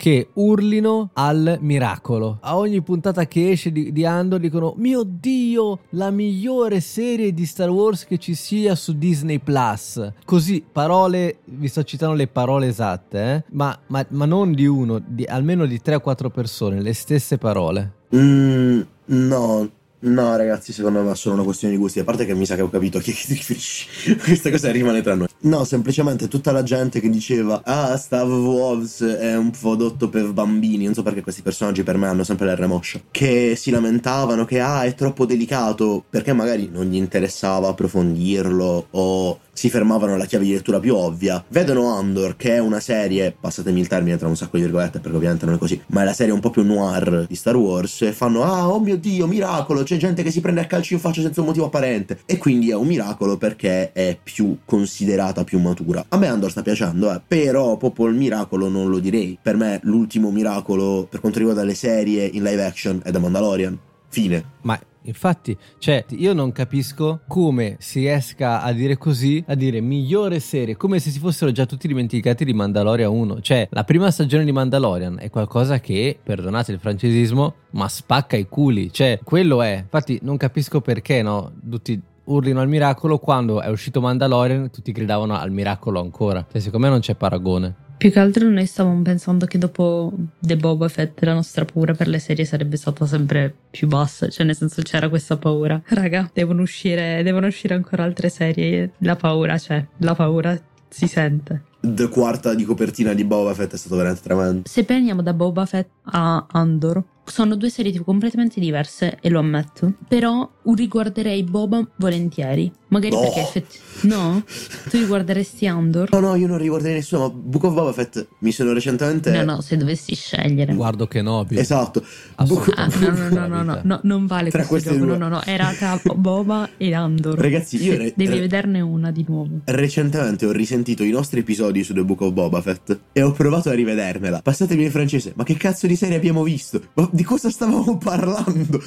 che 0.02 0.30
urlino 0.32 1.10
al 1.12 1.58
miracolo. 1.60 2.38
A 2.40 2.56
ogni 2.56 2.82
puntata 2.82 3.24
che 3.28 3.52
esce 3.52 3.70
di, 3.70 3.92
di 3.92 4.04
Andor 4.04 4.40
dicono 4.40 4.74
mio 4.76 5.04
Dio, 5.06 5.78
la 5.90 6.10
migliore 6.10 6.80
serie 6.80 7.32
di 7.32 7.46
Star 7.46 7.70
Wars 7.70 8.04
che 8.04 8.18
ci 8.18 8.34
sia 8.34 8.74
su 8.74 8.98
Disney 8.98 9.38
Plus. 9.38 10.12
Così, 10.24 10.64
parole, 10.72 11.36
vi 11.44 11.68
sto 11.68 11.84
citando 11.84 12.16
le 12.16 12.26
parole 12.26 12.66
esatte, 12.66 13.22
eh? 13.22 13.44
ma, 13.50 13.78
ma- 13.86 14.04
ma 14.08 14.24
non 14.24 14.54
di 14.54 14.66
uno, 14.66 15.00
di, 15.06 15.22
almeno 15.24 15.66
di 15.66 15.80
3 15.80 15.94
o 15.94 16.00
4 16.00 16.30
persone, 16.30 16.82
le 16.82 16.94
stesse 16.94 17.38
parole. 17.38 17.92
Mm, 18.16 18.80
no, 19.04 19.70
no, 20.02 20.36
ragazzi, 20.36 20.72
secondo 20.72 21.02
me 21.02 21.12
è 21.12 21.16
solo 21.16 21.34
una 21.36 21.44
questione 21.44 21.74
di 21.74 21.80
gusti. 21.80 21.98
A 22.00 22.04
parte 22.04 22.24
che 22.24 22.34
mi 22.34 22.46
sa 22.46 22.54
che 22.54 22.62
ho 22.62 22.70
capito 22.70 22.98
a 22.98 23.00
chi 23.00 23.12
ti 23.12 23.34
riferisci. 23.34 24.14
Questa 24.22 24.50
cosa 24.50 24.70
rimane 24.70 25.02
tra 25.02 25.14
noi. 25.14 25.28
No, 25.40 25.64
semplicemente 25.64 26.28
tutta 26.28 26.52
la 26.52 26.62
gente 26.62 27.00
che 27.00 27.10
diceva: 27.10 27.62
Ah, 27.64 27.96
Stav 27.96 28.30
Wolves 28.30 29.02
è 29.02 29.36
un 29.36 29.50
prodotto 29.50 30.08
per 30.08 30.32
bambini. 30.32 30.84
Non 30.84 30.94
so 30.94 31.02
perché 31.02 31.22
questi 31.22 31.42
personaggi 31.42 31.82
per 31.82 31.96
me 31.96 32.06
hanno 32.06 32.24
sempre 32.24 32.46
l'R 32.46 32.66
moscia. 32.66 33.00
Che 33.10 33.54
si 33.56 33.70
lamentavano 33.70 34.44
che 34.44 34.60
ah, 34.60 34.84
è 34.84 34.94
troppo 34.94 35.26
delicato. 35.26 36.04
Perché 36.08 36.32
magari 36.32 36.68
non 36.70 36.86
gli 36.86 36.96
interessava 36.96 37.68
approfondirlo 37.68 38.86
o 38.90 39.38
si 39.52 39.68
fermavano 39.70 40.14
alla 40.14 40.24
chiave 40.24 40.44
di 40.44 40.52
lettura 40.52 40.80
più 40.80 40.94
ovvia. 40.94 41.44
Vedono 41.48 41.94
Andor, 41.94 42.36
che 42.36 42.54
è 42.54 42.58
una 42.58 42.80
serie, 42.80 43.34
passatemi 43.38 43.80
il 43.80 43.88
termine 43.88 44.16
tra 44.16 44.28
un 44.28 44.36
sacco 44.36 44.56
di 44.56 44.62
virgolette, 44.62 45.00
perché 45.00 45.16
ovviamente 45.16 45.44
non 45.44 45.56
è 45.56 45.58
così, 45.58 45.80
ma 45.88 46.02
è 46.02 46.04
la 46.04 46.12
serie 46.12 46.32
un 46.32 46.40
po' 46.40 46.50
più 46.50 46.64
noir 46.64 47.26
di 47.28 47.34
Star 47.34 47.56
Wars, 47.56 48.02
e 48.02 48.12
fanno, 48.12 48.42
ah, 48.44 48.68
oh 48.68 48.80
mio 48.80 48.96
Dio, 48.96 49.26
miracolo, 49.26 49.82
c'è 49.82 49.96
gente 49.96 50.22
che 50.22 50.30
si 50.30 50.40
prende 50.40 50.60
a 50.60 50.66
calci 50.66 50.94
in 50.94 51.00
faccia 51.00 51.20
senza 51.20 51.40
un 51.40 51.46
motivo 51.46 51.66
apparente. 51.66 52.20
E 52.26 52.38
quindi 52.38 52.70
è 52.70 52.74
un 52.74 52.86
miracolo 52.86 53.36
perché 53.36 53.92
è 53.92 54.18
più 54.20 54.58
considerata, 54.64 55.44
più 55.44 55.58
matura. 55.58 56.04
A 56.08 56.16
me 56.16 56.28
Andor 56.28 56.50
sta 56.50 56.62
piacendo, 56.62 57.12
eh, 57.12 57.20
però 57.26 57.76
proprio 57.76 58.06
il 58.06 58.14
miracolo 58.14 58.68
non 58.68 58.88
lo 58.88 58.98
direi. 58.98 59.38
Per 59.40 59.56
me 59.56 59.80
l'ultimo 59.82 60.30
miracolo, 60.30 61.06
per 61.08 61.20
quanto 61.20 61.38
riguarda 61.38 61.62
le 61.62 61.74
serie 61.74 62.24
in 62.24 62.42
live 62.42 62.64
action, 62.64 63.00
è 63.04 63.10
The 63.10 63.18
Mandalorian. 63.18 63.78
Fine. 64.08 64.44
Ma 64.62 64.78
infatti, 65.04 65.56
cioè, 65.78 66.04
io 66.10 66.32
non 66.32 66.52
capisco 66.52 67.20
come 67.26 67.76
si 67.78 68.00
riesca 68.00 68.62
a 68.62 68.72
dire 68.72 68.96
così, 68.98 69.42
a 69.46 69.54
dire 69.54 69.80
migliore 69.80 70.40
serie, 70.40 70.76
come 70.76 70.98
se 70.98 71.10
si 71.10 71.18
fossero 71.18 71.52
già 71.52 71.66
tutti 71.66 71.86
dimenticati 71.86 72.44
di 72.44 72.52
Mandalorian 72.52 73.10
1. 73.10 73.40
Cioè, 73.40 73.68
la 73.70 73.84
prima 73.84 74.10
stagione 74.10 74.44
di 74.44 74.52
Mandalorian 74.52 75.18
è 75.20 75.30
qualcosa 75.30 75.80
che, 75.80 76.18
perdonate 76.22 76.72
il 76.72 76.78
francesismo, 76.78 77.54
ma 77.70 77.88
spacca 77.88 78.36
i 78.36 78.48
culi. 78.48 78.92
Cioè, 78.92 79.20
quello 79.22 79.62
è. 79.62 79.78
Infatti, 79.82 80.18
non 80.22 80.36
capisco 80.36 80.80
perché, 80.80 81.22
no? 81.22 81.52
Tutti 81.68 82.00
urlino 82.24 82.60
al 82.60 82.68
miracolo 82.68 83.18
quando 83.18 83.60
è 83.60 83.68
uscito 83.68 84.00
Mandalorian 84.00 84.70
tutti 84.70 84.92
gridavano 84.92 85.36
al 85.36 85.50
miracolo 85.50 86.00
ancora 86.00 86.46
cioè 86.50 86.60
secondo 86.60 86.86
me 86.86 86.92
non 86.92 87.00
c'è 87.00 87.16
paragone 87.16 87.74
Più 88.02 88.10
che 88.10 88.18
altro 88.18 88.48
noi 88.48 88.66
stavamo 88.66 89.00
pensando 89.02 89.46
che 89.46 89.58
dopo 89.58 90.12
The 90.40 90.56
Boba 90.56 90.88
Fett 90.88 91.22
la 91.22 91.34
nostra 91.34 91.64
paura 91.64 91.94
per 91.94 92.08
le 92.08 92.18
serie 92.18 92.44
sarebbe 92.44 92.76
stata 92.76 93.06
sempre 93.06 93.54
più 93.70 93.86
bassa, 93.86 94.28
cioè 94.28 94.44
nel 94.44 94.56
senso 94.56 94.82
c'era 94.82 95.08
questa 95.08 95.36
paura. 95.36 95.80
Raga, 95.84 96.28
devono 96.34 96.62
uscire, 96.62 97.22
devono 97.22 97.46
uscire 97.46 97.74
ancora 97.74 98.02
altre 98.02 98.28
serie, 98.28 98.94
la 98.98 99.14
paura 99.14 99.56
c'è, 99.56 99.86
la 99.98 100.16
paura 100.16 100.60
si 100.88 101.06
sente. 101.06 101.62
The 101.78 102.08
quarta 102.08 102.54
di 102.54 102.64
copertina 102.64 103.14
di 103.14 103.22
Boba 103.22 103.54
Fett 103.54 103.74
è 103.74 103.76
stato 103.76 103.94
veramente 103.94 104.22
tremendo. 104.24 104.62
Se 104.68 104.82
prendiamo 104.82 105.22
da 105.22 105.32
Boba 105.32 105.64
Fett 105.64 105.88
a 106.06 106.44
Andor, 106.50 107.04
sono 107.24 107.54
due 107.54 107.70
serie 107.70 107.92
tipo 107.92 108.02
completamente 108.02 108.58
diverse 108.58 109.16
e 109.20 109.28
lo 109.28 109.38
ammetto, 109.38 109.92
però 110.08 110.50
riguarderei 110.74 111.44
Boba 111.44 111.88
volentieri. 111.98 112.72
Magari 112.92 113.14
No. 113.14 113.20
perché 113.22 113.40
effettivamente... 113.40 113.90
No? 114.02 114.42
Tu 114.90 114.98
riguarderesti 114.98 115.66
Andor? 115.66 116.08
No, 116.12 116.20
no, 116.20 116.34
io 116.34 116.46
non 116.46 116.58
riguarderei 116.58 116.96
nessuno, 116.96 117.22
ma 117.22 117.28
Book 117.30 117.64
of 117.64 117.74
Boba 117.74 117.92
Fett 117.92 118.26
mi 118.38 118.50
sono 118.52 118.72
recentemente... 118.72 119.30
No, 119.30 119.44
no, 119.54 119.60
se 119.60 119.76
dovessi 119.76 120.14
scegliere. 120.14 120.74
Guardo 120.74 121.06
che 121.06 121.22
Nobi. 121.22 121.56
Esatto. 121.58 122.02
Book 122.46 122.72
Ah, 122.76 122.86
no, 123.00 123.10
no, 123.10 123.28
no, 123.28 123.46
no, 123.46 123.62
no, 123.62 123.80
no, 123.82 124.00
non 124.02 124.26
vale 124.26 124.50
Tra 124.50 124.64
questo 124.66 124.90
gioco. 124.92 125.04
due. 125.04 125.16
No, 125.16 125.28
no, 125.28 125.36
no, 125.36 125.42
era 125.44 125.72
tra 125.72 126.00
Boba 126.14 126.68
e 126.76 126.92
Andor. 126.94 127.38
Ragazzi, 127.38 127.82
io 127.82 127.96
re- 127.96 128.12
Devi 128.16 128.34
re- 128.34 128.40
vederne 128.40 128.80
una 128.80 129.10
di 129.12 129.24
nuovo. 129.28 129.60
Recentemente 129.64 130.46
ho 130.46 130.52
risentito 130.52 131.02
i 131.04 131.10
nostri 131.10 131.40
episodi 131.40 131.84
su 131.84 131.92
The 131.94 132.02
Book 132.04 132.22
of 132.22 132.32
Boba 132.32 132.60
Fett 132.60 132.98
e 133.12 133.22
ho 133.22 133.30
provato 133.32 133.68
a 133.70 133.74
rivedermela. 133.74 134.40
Passatemi 134.42 134.84
in 134.84 134.90
francese, 134.90 135.32
ma 135.36 135.44
che 135.44 135.56
cazzo 135.56 135.86
di 135.86 135.94
serie 135.96 136.16
abbiamo 136.16 136.42
visto? 136.42 136.80
Ma 136.94 137.08
di 137.12 137.22
cosa 137.22 137.50
stavamo 137.50 137.98
parlando? 138.02 138.82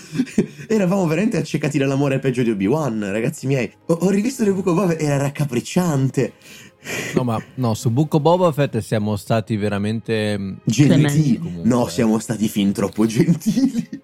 Eravamo 0.67 1.05
veramente 1.07 1.37
accecati 1.37 1.77
dall'amore 1.77 2.19
peggio 2.19 2.43
di 2.43 2.49
Obi-Wan, 2.49 3.07
ragazzi 3.11 3.47
miei. 3.47 3.71
Ho, 3.95 4.05
ho 4.05 4.09
rivisto 4.09 4.43
The 4.43 4.51
Book 4.51 4.67
of 4.67 4.75
Boba 4.75 4.87
Fett, 4.89 5.01
era 5.01 5.17
raccapricciante, 5.17 6.33
No, 7.15 7.23
ma 7.23 7.41
no, 7.55 7.73
su 7.73 7.89
Bucco 7.89 8.19
Boba 8.19 8.51
Fett 8.51 8.77
siamo 8.77 9.15
stati 9.15 9.55
veramente 9.55 10.37
mm, 10.37 10.53
gentili. 10.65 11.37
Comunque. 11.39 11.67
No, 11.67 11.87
siamo 11.87 12.19
stati 12.19 12.47
fin 12.47 12.71
troppo 12.73 13.05
gentili. 13.07 13.89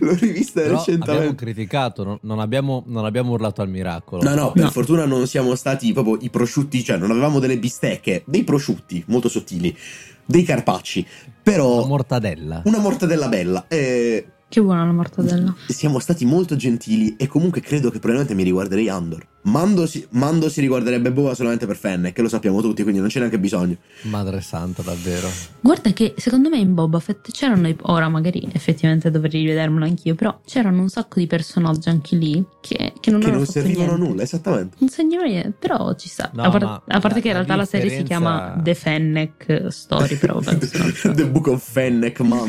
L'ho 0.00 0.14
rivista 0.14 0.62
Però 0.62 0.80
abbiamo 0.80 0.98
recentemente. 1.02 1.44
criticato, 1.44 2.02
non, 2.02 2.18
non 2.22 2.40
abbiamo, 2.40 2.82
non 2.86 3.04
abbiamo 3.04 3.32
urlato 3.32 3.62
al 3.62 3.68
miracolo. 3.68 4.22
No, 4.22 4.34
no, 4.34 4.50
per 4.52 4.64
No. 4.64 4.70
fortuna 4.70 5.04
non 5.04 5.26
siamo 5.28 5.54
stati 5.54 5.92
proprio 5.92 6.18
i 6.20 6.30
prosciutti, 6.30 6.82
cioè 6.82 6.96
non 6.96 7.12
avevamo 7.12 7.38
delle 7.38 7.58
bistecche, 7.58 8.22
dei 8.26 8.42
prosciutti 8.42 9.04
molto 9.06 9.28
sottili, 9.28 9.76
dei 10.24 10.42
carpacci, 10.42 11.06
però 11.42 11.80
La 11.82 11.86
mortadella. 11.86 12.62
una 12.64 12.78
mortadella 12.78 13.28
bella. 13.28 13.66
E 13.68 14.26
Che 14.50 14.60
buona 14.60 14.84
la 14.84 14.90
mortadella. 14.90 15.54
siamo 15.68 16.00
stati 16.00 16.24
molto 16.24 16.56
gentili 16.56 17.14
e 17.16 17.28
comunque 17.28 17.60
credo 17.60 17.88
che 17.88 18.00
probabilmente 18.00 18.34
mi 18.34 18.42
riguarderei 18.42 18.88
Andor. 18.88 19.24
Mando 19.42 19.86
si, 19.86 20.06
Mando 20.10 20.50
si 20.50 20.60
riguarderebbe 20.60 21.10
Boba 21.12 21.34
solamente 21.34 21.66
per 21.66 21.76
Fennec, 21.76 22.12
che 22.12 22.20
lo 22.20 22.28
sappiamo 22.28 22.60
tutti, 22.60 22.82
quindi 22.82 23.00
non 23.00 23.08
c'è 23.08 23.18
neanche 23.20 23.38
bisogno. 23.38 23.76
Madre 24.02 24.40
santa, 24.42 24.82
davvero. 24.82 25.28
Guarda 25.60 25.92
che 25.92 26.12
secondo 26.18 26.48
me 26.50 26.58
in 26.58 26.74
Boba 26.74 26.98
Fett 27.00 27.30
c'erano, 27.30 27.74
ora 27.82 28.08
magari 28.10 28.46
effettivamente 28.52 29.10
dovrei 29.10 29.40
rivedermelo 29.40 29.84
anch'io, 29.86 30.14
però 30.14 30.38
c'erano 30.44 30.82
un 30.82 30.88
sacco 30.90 31.18
di 31.20 31.26
personaggi 31.26 31.88
anche 31.88 32.16
lì 32.16 32.44
che, 32.60 32.92
che 33.00 33.10
non 33.10 33.20
che 33.20 33.28
hanno 33.28 33.36
non 33.36 33.46
servivano 33.46 33.92
a 33.92 33.94
niente. 33.94 34.08
nulla, 34.08 34.22
esattamente. 34.22 34.76
Non 34.80 34.88
segno 34.90 35.22
niente, 35.22 35.52
però 35.58 35.94
ci 35.94 36.08
sta. 36.08 36.30
No, 36.34 36.42
a, 36.42 36.50
par- 36.50 36.82
a 36.86 37.00
parte 37.00 37.08
la- 37.08 37.20
che 37.20 37.28
in 37.28 37.32
la 37.32 37.32
realtà 37.32 37.56
la 37.56 37.64
serie 37.64 37.90
si 37.96 38.02
chiama 38.02 38.60
The 38.62 38.74
Fennec 38.74 39.66
Story, 39.68 40.16
però 40.16 40.38
penso. 40.44 41.12
The 41.12 41.26
Book 41.26 41.46
of 41.46 41.62
Fennec. 41.66 42.20
No, 42.20 42.44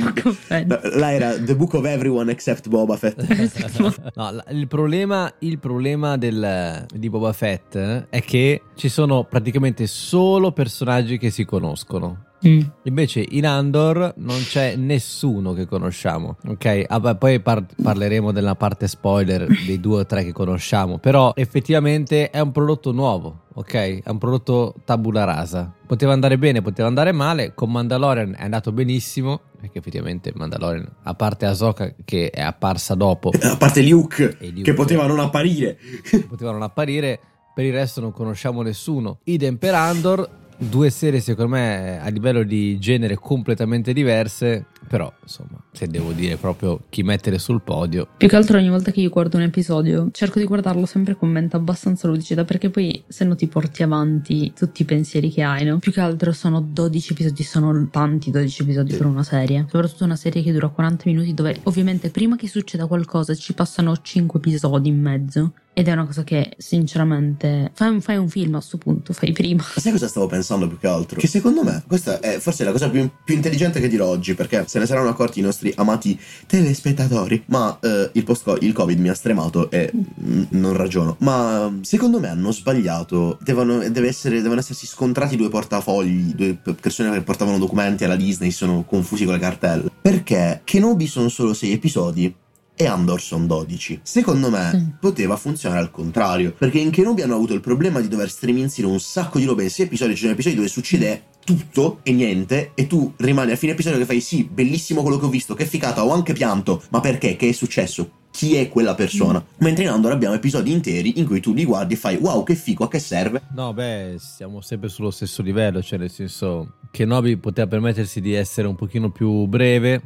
Là 0.48 1.14
era 1.14 1.38
The 1.42 1.56
Book 1.56 1.74
of 1.76 1.86
Everyone 1.86 2.30
except 2.32 2.68
Boba 2.68 2.98
Fett. 2.98 3.20
Esatto. 3.32 3.94
No, 4.16 4.32
la- 4.32 4.46
il 4.50 4.68
problema, 4.68 5.34
il 5.40 5.58
problema 5.58 6.18
del- 6.18 6.81
di 6.90 7.10
Boba 7.10 7.34
Fett 7.34 7.78
è 8.10 8.22
che 8.22 8.64
ci 8.76 8.90
sono 8.90 9.24
praticamente 9.24 9.88
solo 9.88 10.52
personaggi 10.52 11.18
che 11.18 11.30
si 11.30 11.46
conoscono. 11.46 12.31
Mm. 12.48 12.62
Invece 12.84 13.24
in 13.30 13.46
Andor 13.46 14.14
non 14.18 14.38
c'è 14.40 14.76
nessuno 14.76 15.54
che 15.54 15.68
conosciamo, 15.68 16.38
ok? 16.48 16.86
Ah, 16.88 17.00
beh, 17.00 17.16
poi 17.18 17.40
par- 17.40 17.66
parleremo 17.82 18.32
della 18.32 18.56
parte 18.56 18.88
spoiler 18.88 19.46
dei 19.66 19.80
due 19.80 20.00
o 20.02 20.06
tre 20.06 20.24
che 20.24 20.32
conosciamo, 20.34 20.98
però 20.98 21.34
effettivamente 21.36 22.32
è 22.32 22.40
un 22.40 22.52
prodotto 22.52 22.92
nuovo, 22.92 23.42
ok? 23.54 23.74
È 24.04 24.10
un 24.10 24.18
prodotto 24.18 24.74
tabula 24.86 25.24
rasa. 25.24 25.72
Poteva 25.86 26.14
andare 26.14 26.38
bene, 26.40 26.62
poteva 26.64 26.88
andare 26.88 27.12
male, 27.12 27.54
con 27.54 27.70
Mandalorian 27.72 28.36
è 28.38 28.44
andato 28.44 28.72
benissimo, 28.72 29.42
perché 29.60 29.78
effettivamente 29.78 30.32
Mandalorian, 30.34 30.88
a 31.04 31.14
parte 31.14 31.46
Ahsoka 31.46 31.94
che 32.04 32.32
è 32.32 32.42
apparsa 32.42 32.96
dopo, 32.96 33.30
A 33.40 33.58
parte 33.58 33.84
Luke, 33.84 34.38
Luke. 34.40 34.62
che 34.64 34.74
poteva 34.74 35.06
non 35.06 35.20
apparire. 35.20 35.78
potevano 36.28 36.64
apparire, 36.64 37.20
per 37.54 37.66
il 37.66 37.74
resto 37.74 38.02
non 38.02 38.12
conosciamo 38.12 38.64
nessuno. 38.64 39.20
Idem 39.26 39.58
per 39.58 39.76
Andor, 39.76 40.40
due 40.70 40.90
serie 40.92 41.20
secondo 41.20 41.52
me 41.56 42.00
a 42.00 42.08
livello 42.10 42.44
di 42.44 42.78
genere 42.78 43.16
completamente 43.16 43.94
diverse, 43.94 44.66
però 44.88 45.12
insomma, 45.24 45.62
se 45.72 45.88
devo 45.88 46.12
dire 46.12 46.38
proprio 46.38 46.82
chi 46.90 47.02
mettere 47.02 47.40
sul 47.40 47.62
podio, 47.62 48.08
Più 48.18 48.28
che 48.28 48.36
altro 48.36 48.58
ogni 48.58 48.70
volta 48.70 48.92
che 48.92 49.02
io 49.02 49.10
guardo 49.10 49.38
un 49.38 49.44
episodio 49.44 50.10
cerco 50.12 50.40
di 50.40 50.46
guardarlo 50.46 50.86
sempre 50.86 51.16
con 51.16 51.30
mente 51.30 51.56
abbastanza 51.56 52.08
lucida 52.08 52.44
perché 52.46 52.70
poi 52.70 53.04
se 53.08 53.26
no 53.26 53.36
ti 53.36 53.48
porti 53.48 53.82
avanti 53.84 54.54
tutti 54.56 54.84
i 54.84 54.86
pensieri 54.86 55.32
che 55.32 55.42
hai, 55.42 55.66
no? 55.66 55.80
Più 55.80 55.92
che 55.92 56.02
altro 56.02 56.32
sono 56.32 56.62
12 56.62 57.14
episodi, 57.14 57.44
sono 57.44 57.88
tanti 57.90 58.30
12 58.30 58.62
episodi 58.62 58.96
per 58.96 59.06
una 59.06 59.24
serie. 59.24 59.66
Soprattutto 59.70 60.04
una 60.04 60.16
serie 60.16 60.44
che 60.44 60.52
dura 60.52 60.68
40 60.68 61.04
minuti 61.08 61.34
dove 61.34 61.58
ovviamente 61.64 62.10
prima 62.10 62.36
che 62.36 62.48
succeda 62.48 62.86
qualcosa 62.86 63.34
ci 63.34 63.54
passano 63.54 63.96
5 64.00 64.40
episodi 64.40 64.90
in 64.90 65.02
mezzo. 65.02 65.54
Ed 65.74 65.88
è 65.88 65.92
una 65.94 66.06
cosa 66.06 66.24
che 66.24 66.54
sinceramente 66.58 67.72
fai 67.74 67.90
un, 67.90 68.02
fai 68.02 68.18
un 68.18 68.28
film 68.28 68.56
a 68.56 68.62
sto 68.62 68.78
punto, 68.78 69.14
fai 69.14 69.32
prima. 69.32 69.64
Ma 69.64 69.82
sai 69.82 69.94
cosa 69.94 70.10
stavo 70.10 70.28
pensando 70.28 70.68
più 70.68 70.78
che 70.78 70.88
altro? 70.88 71.18
Che 71.18 71.28
secondo 71.28 71.64
me 71.64 71.84
questa 71.88 72.20
è 72.20 72.40
forse 72.40 72.66
la 72.66 72.74
cosa 72.74 72.90
più, 72.90 73.10
più 73.24 73.36
intelligente 73.36 73.80
che 73.80 73.88
dirò 73.88 74.08
oggi, 74.08 74.34
perché 74.34 74.66
se 74.68 74.80
ne 74.80 74.86
saranno 74.86 75.08
accorti 75.08 75.40
i 75.40 75.44
nostri 75.44 75.72
amati 75.78 76.20
telespettatori. 76.46 77.44
Ma 77.48 77.80
eh, 77.82 78.10
il, 78.14 78.24
post 78.26 78.58
il 78.60 78.74
Covid 78.74 79.00
mi 79.00 79.08
ha 79.08 79.14
stremato 79.14 79.72
e 79.72 79.92
mm, 79.94 80.44
non 80.50 80.76
ragiono. 80.76 81.16
Ma 81.20 81.74
secondo 81.82 82.20
me 82.20 82.28
hanno 82.28 82.52
sbagliato. 82.52 83.38
Devono, 83.42 83.82
essere, 83.82 84.42
devono 84.42 84.60
essersi 84.60 84.86
scontrati 84.86 85.38
due 85.38 85.48
portafogli, 85.48 86.34
due 86.34 86.58
persone 86.80 87.12
che 87.12 87.22
portavano 87.22 87.58
documenti 87.58 88.04
alla 88.04 88.18
Disney, 88.18 88.52
sono 88.52 88.84
confusi 88.84 89.24
con 89.24 89.36
le 89.36 89.40
cartelle. 89.40 89.90
Perché 90.02 90.62
Kenobi 90.66 91.08
sono 91.08 91.30
solo 91.30 91.54
6 91.54 91.72
episodi. 91.72 92.36
E 92.76 92.86
Andor 92.88 93.22
sono 93.22 93.46
12. 93.46 94.00
Secondo 94.04 94.50
me 94.50 94.72
Mm. 94.76 94.88
poteva 95.00 95.36
funzionare 95.36 95.82
al 95.82 95.92
contrario. 95.92 96.54
Perché 96.58 96.80
in 96.80 96.90
Kenobi 96.90 97.22
hanno 97.22 97.36
avuto 97.36 97.54
il 97.54 97.60
problema 97.62 98.00
di 98.00 98.08
dover 98.08 98.30
streminzire 98.30 98.88
un 98.88 99.00
sacco 99.00 99.38
di 99.40 99.46
robe 99.46 99.64
in 99.64 99.70
6 99.70 99.86
episodi. 99.86 100.14
Ci 100.16 100.22
sono 100.22 100.32
episodi 100.34 100.56
dove 100.56 100.68
succede 100.68 101.24
tutto 101.44 102.00
e 102.04 102.12
niente. 102.12 102.72
E 102.74 102.88
tu 102.88 103.14
rimani 103.18 103.52
a 103.52 103.56
fine 103.56 103.74
episodio 103.74 104.00
che 104.00 104.06
fai: 104.06 104.20
Sì, 104.22 104.44
bellissimo 104.46 105.02
quello 105.04 105.18
che 105.20 105.26
ho 105.26 105.30
visto, 105.30 105.54
che 105.54 105.66
figata, 105.66 106.04
ho 106.04 106.12
anche 106.12 106.34
pianto. 106.34 106.82
Ma 106.90 107.00
perché? 107.02 107.36
Che 107.36 107.50
è 107.50 107.52
successo? 107.52 108.10
Chi 108.32 108.56
è 108.56 108.70
quella 108.70 108.96
persona? 108.96 109.44
Mentre 109.58 109.84
in 109.84 109.90
Andor 109.90 110.14
abbiamo 110.14 110.34
episodi 110.36 110.72
interi 110.72 111.20
in 111.20 111.26
cui 111.26 111.42
tu 111.42 111.54
li 111.54 111.66
guardi 111.66 111.94
e 111.96 111.98
fai: 111.98 112.16
Wow, 112.16 112.44
che 112.44 112.56
figo, 112.56 112.86
a 112.86 112.88
che 112.88 113.00
serve? 113.00 113.42
no 113.54 113.74
beh, 113.74 114.16
siamo 114.18 114.62
sempre 114.62 114.88
sullo 114.90 115.12
stesso 115.12 115.42
livello, 115.44 115.84
cioè 115.84 116.00
nel 116.00 116.10
senso 116.10 116.76
che 116.90 117.04
Nobi 117.06 117.36
poteva 117.38 117.68
permettersi 117.68 118.22
di 118.22 118.34
essere 118.34 118.68
un 118.68 118.76
pochino 118.76 119.12
più 119.12 119.46
breve. 119.48 120.02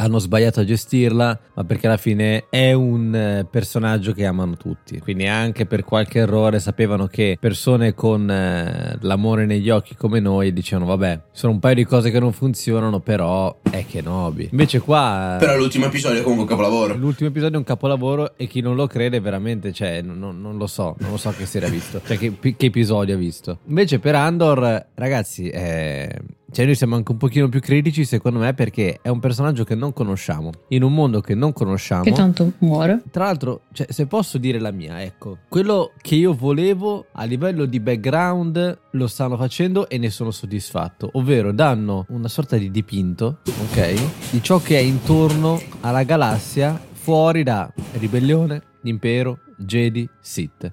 Hanno 0.00 0.18
sbagliato 0.18 0.60
a 0.60 0.64
gestirla, 0.64 1.38
ma 1.54 1.64
perché 1.64 1.86
alla 1.86 1.98
fine 1.98 2.46
è 2.48 2.72
un 2.72 3.14
eh, 3.14 3.46
personaggio 3.50 4.12
che 4.12 4.24
amano 4.24 4.56
tutti. 4.56 4.98
Quindi 4.98 5.26
anche 5.26 5.66
per 5.66 5.84
qualche 5.84 6.20
errore 6.20 6.58
sapevano 6.58 7.06
che 7.06 7.36
persone 7.38 7.92
con 7.92 8.30
eh, 8.30 8.96
l'amore 9.00 9.44
negli 9.44 9.68
occhi 9.68 9.94
come 9.94 10.18
noi 10.20 10.52
dicevano 10.54 10.86
vabbè, 10.86 11.20
sono 11.32 11.52
un 11.52 11.58
paio 11.58 11.74
di 11.74 11.84
cose 11.84 12.10
che 12.10 12.18
non 12.18 12.32
funzionano, 12.32 13.00
però 13.00 13.54
è 13.70 13.84
Kenobi. 13.84 14.48
Invece 14.52 14.80
qua... 14.80 15.36
eh, 15.36 15.38
Però 15.38 15.56
l'ultimo 15.56 15.84
episodio 15.86 16.20
è 16.20 16.22
comunque 16.22 16.44
un 16.46 16.50
capolavoro. 16.58 16.94
L'ultimo 16.96 17.28
episodio 17.28 17.56
è 17.56 17.58
un 17.58 17.64
capolavoro 17.64 18.36
e 18.38 18.46
chi 18.46 18.60
non 18.62 18.76
lo 18.76 18.86
crede 18.86 19.20
veramente, 19.20 19.72
cioè, 19.72 20.00
non, 20.00 20.18
non- 20.18 20.56
lo 20.56 20.66
so, 20.66 20.96
non 21.00 21.10
lo 21.10 21.16
so 21.18 21.32
che 21.36 21.44
serie 21.46 21.68
ha 21.68 21.70
visto, 21.70 22.00
cioè 22.06 22.16
che, 22.16 22.38
che 22.38 22.66
episodio 22.66 23.14
ha 23.14 23.18
visto. 23.18 23.58
Invece 23.66 23.98
per 23.98 24.14
Andor, 24.14 24.86
ragazzi, 24.94 25.48
eh, 25.48 26.10
cioè 26.52 26.64
noi 26.64 26.74
siamo 26.74 26.96
anche 26.96 27.12
un 27.12 27.18
pochino 27.18 27.48
più 27.48 27.60
critici 27.60 28.04
secondo 28.04 28.38
me 28.38 28.54
perché 28.54 28.98
è 29.02 29.08
un 29.08 29.20
personaggio 29.20 29.64
che 29.64 29.74
non 29.74 29.92
conosciamo, 29.92 30.50
in 30.68 30.82
un 30.82 30.92
mondo 30.92 31.20
che 31.20 31.34
non 31.34 31.52
conosciamo. 31.52 32.02
Che 32.02 32.12
tanto 32.12 32.52
muore. 32.58 33.02
Tra 33.10 33.24
l'altro, 33.24 33.62
cioè, 33.72 33.86
se 33.90 34.06
posso 34.06 34.38
dire 34.38 34.58
la 34.58 34.70
mia, 34.70 35.02
ecco, 35.02 35.38
quello 35.48 35.92
che 36.00 36.14
io 36.16 36.34
volevo 36.34 37.06
a 37.12 37.24
livello 37.24 37.64
di 37.64 37.80
background 37.80 38.78
lo 38.90 39.06
stanno 39.06 39.36
facendo 39.36 39.88
e 39.88 39.98
ne 39.98 40.10
sono 40.10 40.30
soddisfatto, 40.30 41.10
ovvero 41.14 41.52
danno 41.52 42.06
una 42.08 42.28
sorta 42.28 42.56
di 42.56 42.70
dipinto, 42.70 43.38
ok, 43.44 44.30
di 44.30 44.42
ciò 44.42 44.60
che 44.60 44.76
è 44.78 44.82
intorno 44.82 45.60
alla 45.80 46.02
galassia 46.02 46.80
fuori 46.92 47.42
da 47.42 47.72
ribellione, 47.92 48.62
impero, 48.82 49.38
Jedi, 49.56 50.08
Sith. 50.20 50.72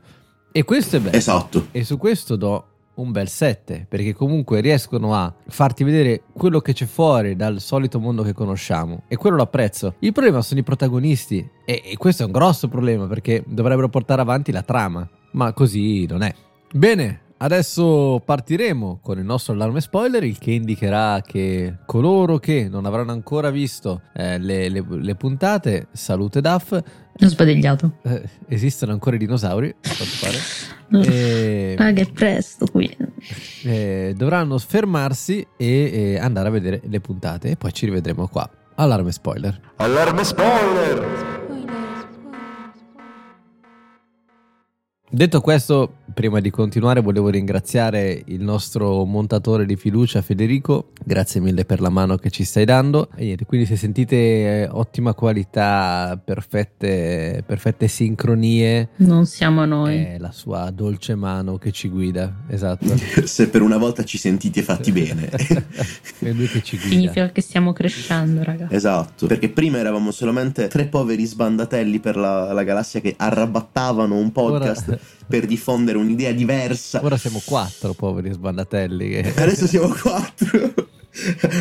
E 0.51 0.63
questo 0.63 0.97
è 0.97 0.99
bello. 0.99 1.15
Esatto. 1.15 1.67
E 1.71 1.83
su 1.83 1.97
questo 1.97 2.35
do 2.35 2.76
un 2.97 3.11
bel 3.11 3.27
7, 3.27 3.85
perché 3.87 4.13
comunque 4.13 4.61
riescono 4.61 5.13
a 5.15 5.33
farti 5.47 5.83
vedere 5.83 6.23
quello 6.33 6.59
che 6.59 6.73
c'è 6.73 6.85
fuori 6.85 7.35
dal 7.35 7.59
solito 7.59 7.99
mondo 7.99 8.23
che 8.23 8.33
conosciamo. 8.33 9.03
E 9.07 9.15
quello 9.15 9.37
lo 9.37 9.43
apprezzo. 9.43 9.95
Il 9.99 10.11
problema 10.11 10.41
sono 10.41 10.59
i 10.59 10.63
protagonisti. 10.63 11.47
E, 11.65 11.81
e 11.85 11.97
questo 11.97 12.23
è 12.23 12.25
un 12.25 12.31
grosso 12.31 12.67
problema, 12.67 13.07
perché 13.07 13.43
dovrebbero 13.45 13.89
portare 13.89 14.21
avanti 14.21 14.51
la 14.51 14.63
trama. 14.63 15.07
Ma 15.31 15.53
così 15.53 16.05
non 16.05 16.21
è. 16.21 16.33
Bene, 16.71 17.21
Adesso 17.39 18.19
partiremo 18.25 18.97
con 18.99 19.19
il 19.19 19.23
nostro 19.23 19.53
allarme 19.53 19.79
spoiler, 19.79 20.23
il 20.23 20.39
che 20.39 20.51
indicherà 20.51 21.21
che 21.21 21.75
coloro 21.85 22.39
che 22.39 22.67
non 22.67 22.85
avranno 22.85 23.11
ancora 23.11 23.51
visto 23.51 24.01
eh, 24.15 24.39
le, 24.39 24.69
le- 24.69 24.83
le 24.89 25.15
puntate, 25.15 25.87
salute 25.91 26.41
Duff, 26.41 26.75
Ho 27.19 27.27
sbadigliato. 27.27 27.93
eh, 28.03 28.21
esistono 28.47 28.91
ancora 28.91 29.15
i 29.15 29.19
dinosauri, 29.19 29.69
a 29.69 29.89
quanto 29.95 30.15
pare, 30.21 31.05
e 31.09 31.75
Ah, 31.77 31.91
che 31.91 32.05
presto 32.13 32.65
qui. 32.67 32.95
eh, 33.63 34.13
dovranno 34.15 34.57
fermarsi 34.59 35.45
e 35.57 35.67
eh, 36.13 36.19
andare 36.19 36.47
a 36.47 36.51
vedere 36.51 36.81
le 36.85 36.99
puntate 37.01 37.51
e 37.51 37.55
poi 37.55 37.73
ci 37.73 37.85
rivedremo 37.85 38.27
qua. 38.27 38.49
Allarme 38.75 39.11
spoiler. 39.11 39.59
Allarme 39.77 40.23
spoiler! 40.23 41.36
Detto 45.09 45.39
questo, 45.39 45.99
prima 46.13 46.41
di 46.41 46.49
continuare 46.49 46.99
volevo 46.99 47.29
ringraziare 47.29 48.23
il 48.25 48.41
nostro 48.41 49.05
montatore 49.05 49.65
di 49.65 49.77
fiducia 49.77 50.21
Federico, 50.21 50.89
grazie 51.01 51.39
mille 51.39 51.63
per 51.63 51.79
la 51.79 51.87
mano 51.89 52.17
che 52.17 52.29
ci 52.29 52.43
stai 52.43 52.65
dando. 52.65 53.07
E 53.15 53.23
niente, 53.23 53.45
quindi 53.45 53.65
se 53.65 53.77
sentite 53.77 54.15
eh, 54.17 54.67
ottima 54.69 55.13
qualità, 55.13 56.19
perfette, 56.21 57.41
perfette 57.45 57.87
sincronie, 57.87 58.89
Non 58.97 59.25
siamo 59.25 59.63
noi. 59.63 59.95
è 59.95 60.17
la 60.19 60.33
sua 60.33 60.69
dolce 60.71 61.15
mano 61.15 61.57
che 61.57 61.71
ci 61.71 61.87
guida, 61.87 62.41
esatto. 62.49 62.93
Se 63.23 63.47
per 63.47 63.61
una 63.61 63.77
volta 63.77 64.03
ci 64.03 64.17
sentite 64.17 64.61
fatti 64.61 64.91
bene. 64.91 65.29
è 66.19 66.31
lui 66.31 66.47
che 66.49 66.61
ci 66.61 66.75
guida. 66.75 66.93
Significa 66.93 67.31
che 67.31 67.39
stiamo 67.39 67.71
crescendo, 67.71 68.43
raga. 68.43 68.67
esatto. 68.71 69.25
Perché 69.25 69.47
prima 69.47 69.77
eravamo 69.77 70.11
solamente 70.11 70.67
tre 70.67 70.87
poveri 70.87 71.23
sbandatelli 71.23 71.99
per 72.01 72.17
la, 72.17 72.51
la 72.51 72.63
galassia 72.63 72.99
che 72.99 73.13
arrabattavano 73.17 74.13
un 74.17 74.33
podcast 74.33 74.87
Ora, 74.89 74.95
per 75.27 75.45
diffondere 75.45 75.97
un'idea 75.97 76.31
diversa. 76.31 77.03
ora 77.03 77.17
siamo 77.17 77.41
quattro 77.45 77.93
poveri 77.93 78.31
sbandatelli. 78.31 79.09
che- 79.09 79.33
Adesso 79.35 79.67
siamo 79.67 79.89
quattro. 79.89 80.73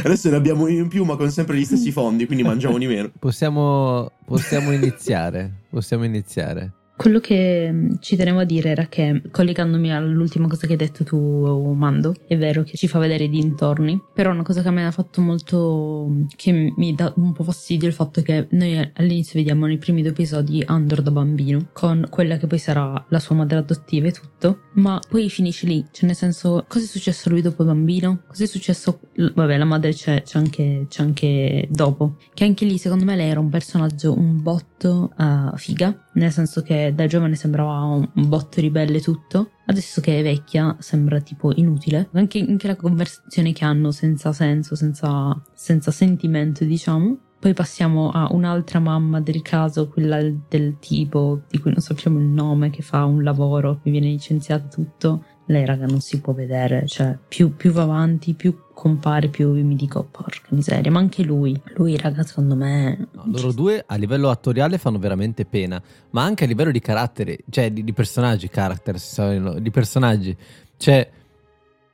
Adesso 0.05 0.29
ne 0.29 0.37
abbiamo 0.37 0.63
uno 0.65 0.71
in 0.71 0.89
più, 0.89 1.05
ma 1.05 1.17
con 1.17 1.31
sempre 1.31 1.57
gli 1.57 1.65
stessi 1.65 1.91
fondi, 1.91 2.27
quindi 2.27 2.45
mangiamo 2.45 2.77
di 2.79 2.87
meno. 2.87 3.11
Possiamo, 3.19 4.11
possiamo 4.27 4.71
iniziare. 4.73 5.63
Possiamo 5.71 6.05
iniziare. 6.05 6.73
Quello 6.97 7.21
che 7.21 7.71
mh, 7.71 7.99
ci 8.01 8.17
tenevo 8.17 8.39
a 8.39 8.45
dire 8.45 8.71
era 8.71 8.87
che, 8.87 9.23
collegandomi 9.31 9.93
all'ultima 9.93 10.49
cosa 10.49 10.67
che 10.67 10.73
hai 10.73 10.79
detto 10.79 11.05
tu, 11.05 11.75
Mando, 11.75 12.15
è 12.27 12.39
vero 12.39 12.63
che 12.63 12.77
ci 12.77 12.89
fa 12.89 12.99
vedere 12.99 13.25
i 13.25 13.29
dintorni, 13.29 14.01
però 14.15 14.31
una 14.31 14.43
cosa 14.43 14.63
che 14.63 14.69
a 14.69 14.71
me 14.71 14.87
ha 14.87 14.91
fatto 14.91 15.21
molto, 15.21 16.25
che 16.37 16.73
mi 16.75 16.95
dà 16.95 17.13
un 17.17 17.33
po' 17.33 17.45
fastidio 17.45 17.87
è 17.87 17.91
il 17.91 17.97
fatto 17.97 18.23
che 18.23 18.47
noi 18.53 18.91
all'inizio 18.95 19.39
vediamo 19.39 19.67
nei 19.67 19.77
primi 19.77 20.01
due 20.01 20.13
episodi 20.13 20.63
Andor 20.65 21.03
da 21.03 21.11
bambino, 21.11 21.69
con 21.73 22.07
quella 22.09 22.39
che 22.39 22.47
poi 22.47 22.59
sarà 22.59 23.05
la 23.09 23.19
sua 23.19 23.35
madre 23.35 23.59
adottiva 23.59 24.07
e 24.09 24.13
tutto, 24.13 24.61
ma 24.75 24.99
poi 25.07 25.29
finisce 25.29 25.67
lì, 25.67 25.85
cioè 25.93 26.07
nel 26.07 26.17
senso, 26.17 26.65
cosa 26.67 26.85
è 26.85 26.89
successo 26.89 27.29
lui 27.29 27.43
dopo 27.43 27.63
bambino? 27.63 28.23
Cosa 28.27 28.45
è 28.45 28.47
successo? 28.47 29.01
Vabbè, 29.35 29.59
la 29.59 29.65
madre 29.67 29.93
c'è, 29.93 30.23
c'è 30.23 30.39
anche, 30.39 30.87
c'è 30.89 31.03
anche 31.03 31.69
dopo, 31.71 32.17
che 32.33 32.45
anche 32.45 32.65
lì 32.65 32.79
secondo 32.79 33.05
me 33.05 33.17
lei 33.17 33.29
era 33.29 33.41
un 33.41 33.51
personaggio 33.51 34.17
un 34.17 34.43
botto 34.43 35.13
eh, 35.19 35.57
figa, 35.57 36.05
nel 36.15 36.33
senso 36.33 36.63
che 36.63 36.86
da 36.93 37.07
giovane 37.07 37.35
sembrava 37.35 37.83
un, 37.83 38.09
botto 38.13 38.61
ribelle 38.61 39.01
tutto, 39.01 39.51
adesso 39.67 40.01
che 40.01 40.19
è 40.19 40.23
vecchia 40.23 40.77
sembra 40.79 41.21
tipo 41.21 41.53
inutile, 41.55 42.09
anche, 42.13 42.45
anche 42.47 42.67
la 42.67 42.77
conversazione 42.77 43.53
che 43.53 43.65
hanno 43.65 43.91
senza 43.91 44.33
senso, 44.33 44.75
senza, 44.75 45.41
senza 45.55 45.91
sentimento 45.91 46.65
diciamo. 46.65 47.19
Poi 47.39 47.53
passiamo 47.53 48.11
a 48.11 48.29
un'altra 48.33 48.81
mamma 48.81 49.21
del 49.21 49.43
caso, 49.43 49.89
quella 49.89 50.21
del 50.49 50.79
tipo 50.81 51.43
di 51.49 51.59
cui 51.59 51.71
non 51.71 51.81
sappiamo 51.81 52.19
il 52.19 52.25
nome, 52.25 52.71
che 52.71 52.83
fa 52.83 53.05
un 53.05 53.23
lavoro, 53.23 53.79
che 53.83 53.91
viene 53.91 54.07
licenziato 54.07 54.69
tutto. 54.69 55.25
Lei, 55.49 55.65
raga, 55.65 55.87
non 55.87 56.01
si 56.01 56.21
può 56.21 56.33
vedere, 56.33 56.87
cioè, 56.87 57.17
più, 57.29 57.55
più 57.55 57.71
va 57.71 57.83
avanti, 57.83 58.35
più 58.35 58.65
compare, 58.75 59.29
più 59.29 59.53
mi 59.53 59.77
dico, 59.77 60.03
porca 60.03 60.49
miseria. 60.51 60.91
Ma 60.91 60.99
anche 60.99 61.23
lui, 61.23 61.59
lui, 61.77 61.97
raga, 61.97 62.25
secondo 62.25 62.57
me... 62.57 63.09
No, 63.13 63.23
loro 63.27 63.53
due 63.53 63.83
a 63.87 63.95
livello 63.95 64.29
attoriale 64.29 64.77
fanno 64.77 64.99
veramente 64.99 65.45
pena, 65.45 65.81
ma 66.11 66.25
anche 66.25 66.45
a 66.45 66.47
livello 66.47 66.73
di 66.73 66.81
carattere, 66.81 67.39
cioè 67.49 67.73
di, 67.73 67.85
di 67.85 67.93
personaggi, 67.93 68.49
characters, 68.49 69.13
sorry, 69.13 69.63
di 69.63 69.71
personaggi. 69.71 70.37
Cioè, 70.77 71.09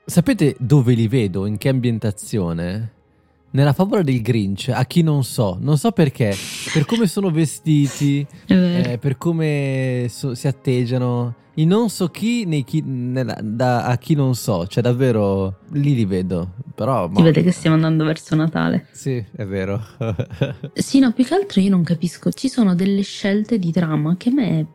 sapete 0.04 0.56
dove 0.58 0.94
li 0.94 1.06
vedo? 1.06 1.44
In 1.44 1.58
che 1.58 1.68
ambientazione? 1.68 2.92
Nella 3.54 3.74
favola 3.74 4.00
del 4.02 4.22
Grinch, 4.22 4.70
a 4.72 4.84
chi 4.86 5.02
non 5.02 5.24
so, 5.24 5.58
non 5.60 5.76
so 5.76 5.90
perché, 5.92 6.34
per 6.72 6.86
come 6.86 7.06
sono 7.06 7.30
vestiti, 7.30 8.26
eh, 8.48 8.96
per 8.98 9.18
come 9.18 10.06
so- 10.08 10.34
si 10.34 10.46
atteggiano, 10.48 11.34
i 11.56 11.66
non 11.66 11.90
so 11.90 12.08
chi, 12.08 12.46
nei 12.46 12.64
chi 12.64 12.80
nella- 12.80 13.38
da- 13.42 13.84
a 13.84 13.98
chi 13.98 14.14
non 14.14 14.34
so, 14.34 14.66
cioè 14.66 14.82
davvero 14.82 15.58
lì 15.72 15.94
li 15.94 16.06
vedo, 16.06 16.54
però... 16.74 17.06
Si 17.08 17.12
ma- 17.12 17.22
vede 17.24 17.42
che 17.42 17.50
stiamo 17.50 17.76
andando 17.76 18.04
verso 18.04 18.34
Natale. 18.34 18.86
Sì, 18.92 19.22
è 19.36 19.44
vero. 19.44 19.78
Sì, 20.72 20.98
no, 21.00 21.12
più 21.12 21.24
che 21.24 21.34
altro 21.34 21.60
io 21.60 21.68
non 21.70 21.82
capisco. 21.82 22.30
Ci 22.32 22.48
sono 22.48 22.74
delle 22.74 23.02
scelte 23.02 23.58
di 23.58 23.70
trama 23.70 24.16
che 24.16 24.30
a 24.30 24.32
me. 24.32 24.66